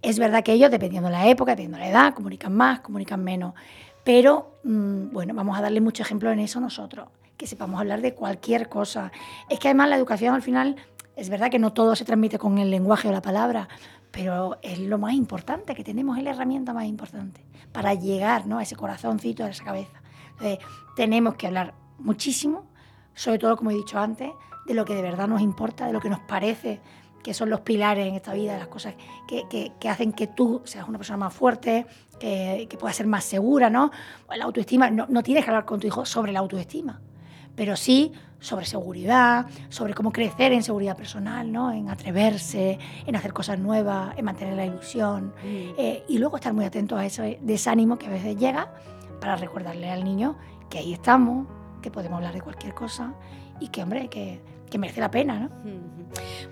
Es 0.00 0.20
verdad 0.20 0.44
que 0.44 0.52
ellos, 0.52 0.70
dependiendo 0.70 1.08
de 1.08 1.16
la 1.16 1.26
época, 1.26 1.52
dependiendo 1.52 1.78
de 1.78 1.84
la 1.84 1.90
edad, 1.90 2.14
comunican 2.14 2.54
más, 2.54 2.80
comunican 2.80 3.24
menos. 3.24 3.54
Pero, 4.04 4.58
mm, 4.62 5.10
bueno, 5.10 5.34
vamos 5.34 5.58
a 5.58 5.62
darle 5.62 5.80
mucho 5.80 6.04
ejemplo 6.04 6.30
en 6.30 6.38
eso 6.38 6.60
nosotros, 6.60 7.08
que 7.36 7.46
sepamos 7.46 7.80
hablar 7.80 8.00
de 8.00 8.14
cualquier 8.14 8.68
cosa. 8.68 9.12
Es 9.48 9.58
que 9.58 9.68
además 9.68 9.88
la 9.88 9.96
educación 9.96 10.34
al 10.34 10.42
final, 10.42 10.76
es 11.16 11.28
verdad 11.28 11.50
que 11.50 11.58
no 11.58 11.72
todo 11.72 11.96
se 11.96 12.04
transmite 12.04 12.38
con 12.38 12.58
el 12.58 12.70
lenguaje 12.70 13.08
o 13.08 13.12
la 13.12 13.22
palabra, 13.22 13.68
pero 14.10 14.58
es 14.62 14.78
lo 14.78 14.98
más 14.98 15.14
importante 15.14 15.74
que 15.74 15.84
tenemos, 15.84 16.16
es 16.16 16.24
la 16.24 16.30
herramienta 16.30 16.72
más 16.72 16.86
importante 16.86 17.44
para 17.72 17.94
llegar 17.94 18.46
¿no? 18.46 18.58
a 18.58 18.62
ese 18.62 18.76
corazoncito, 18.76 19.44
a 19.44 19.50
esa 19.50 19.64
cabeza. 19.64 20.02
Entonces, 20.32 20.58
tenemos 20.94 21.34
que 21.34 21.46
hablar 21.46 21.74
muchísimo, 21.98 22.66
sobre 23.14 23.38
todo, 23.38 23.56
como 23.56 23.70
he 23.70 23.74
dicho 23.74 23.98
antes, 23.98 24.30
de 24.66 24.74
lo 24.74 24.84
que 24.84 24.94
de 24.94 25.02
verdad 25.02 25.28
nos 25.28 25.40
importa, 25.40 25.86
de 25.86 25.92
lo 25.92 26.00
que 26.00 26.10
nos 26.10 26.20
parece 26.20 26.80
que 27.22 27.34
son 27.34 27.50
los 27.50 27.60
pilares 27.60 28.06
en 28.06 28.14
esta 28.14 28.32
vida, 28.34 28.56
las 28.56 28.68
cosas 28.68 28.94
que, 29.26 29.46
que, 29.48 29.88
hacen 29.88 30.12
que 30.12 30.28
tú 30.28 30.62
seas 30.64 30.88
una 30.88 30.96
persona 30.96 31.16
más 31.16 31.34
fuerte, 31.34 31.84
que, 32.20 32.68
que 32.70 32.76
puedas 32.76 32.96
ser 32.96 33.08
más 33.08 33.24
segura, 33.24 33.68
¿no? 33.68 33.90
La 34.34 34.44
autoestima, 34.44 34.90
no 34.90 35.22
tienes 35.24 35.44
que 35.44 35.50
hablar 35.50 35.64
con 35.64 35.80
tu 35.80 35.88
hijo 35.88 36.06
sobre 36.06 36.30
la 36.30 36.38
autoestima, 36.38 37.00
pero 37.56 37.74
sí 37.74 38.12
sobre 38.38 38.66
seguridad, 38.66 39.46
sobre 39.70 39.94
cómo 39.94 40.12
crecer 40.12 40.52
en 40.52 40.62
seguridad 40.62 40.96
personal, 40.96 41.50
¿no? 41.50 41.72
en 41.72 41.88
atreverse, 41.88 42.78
en 43.06 43.16
hacer 43.16 43.32
cosas 43.32 43.58
nuevas, 43.58 44.16
en 44.16 44.24
mantener 44.24 44.54
la 44.54 44.66
ilusión 44.66 45.34
mm. 45.42 45.74
eh, 45.78 46.04
y 46.06 46.18
luego 46.18 46.36
estar 46.36 46.52
muy 46.52 46.64
atentos 46.64 46.98
a 46.98 47.06
ese 47.06 47.38
desánimo 47.42 47.98
que 47.98 48.06
a 48.06 48.10
veces 48.10 48.36
llega 48.36 48.72
para 49.20 49.36
recordarle 49.36 49.90
al 49.90 50.04
niño 50.04 50.36
que 50.70 50.78
ahí 50.78 50.92
estamos, 50.92 51.46
que 51.82 51.90
podemos 51.90 52.18
hablar 52.18 52.34
de 52.34 52.42
cualquier 52.42 52.74
cosa 52.74 53.14
y 53.60 53.68
que, 53.68 53.82
hombre, 53.82 54.08
que 54.08 54.40
que 54.70 54.78
merece 54.78 55.00
la 55.00 55.10
pena, 55.10 55.38
¿no? 55.38 55.50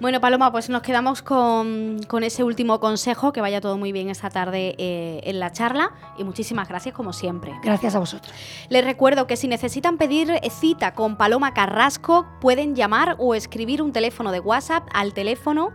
Bueno, 0.00 0.20
Paloma, 0.20 0.50
pues 0.52 0.68
nos 0.68 0.82
quedamos 0.82 1.22
con, 1.22 2.04
ese 2.22 2.44
último 2.44 2.78
consejo, 2.80 3.32
que 3.32 3.40
vaya 3.40 3.62
todo 3.62 3.78
muy 3.78 3.92
bien 3.92 4.10
esta 4.10 4.28
tarde 4.30 4.74
eh, 4.78 5.20
en 5.24 5.38
la 5.40 5.50
charla 5.52 5.92
y 6.18 6.24
muchísimas 6.24 6.68
gracias 6.68 6.94
como 6.94 7.12
siempre. 7.12 7.52
Gracias 7.62 7.94
a 7.94 7.98
vosotros. 7.98 8.34
Les 8.68 8.84
recuerdo 8.84 9.26
que 9.26 9.36
si 9.36 9.48
necesitan 9.48 9.96
pedir 9.96 10.38
cita 10.50 10.92
con 10.94 11.16
Paloma 11.16 11.54
Carrasco, 11.54 12.26
pueden 12.40 12.74
llamar 12.74 13.16
o 13.18 13.34
escribir 13.34 13.80
un 13.82 13.92
teléfono 13.92 14.32
de 14.32 14.40
WhatsApp 14.40 14.86
al 14.92 15.14
teléfono 15.14 15.72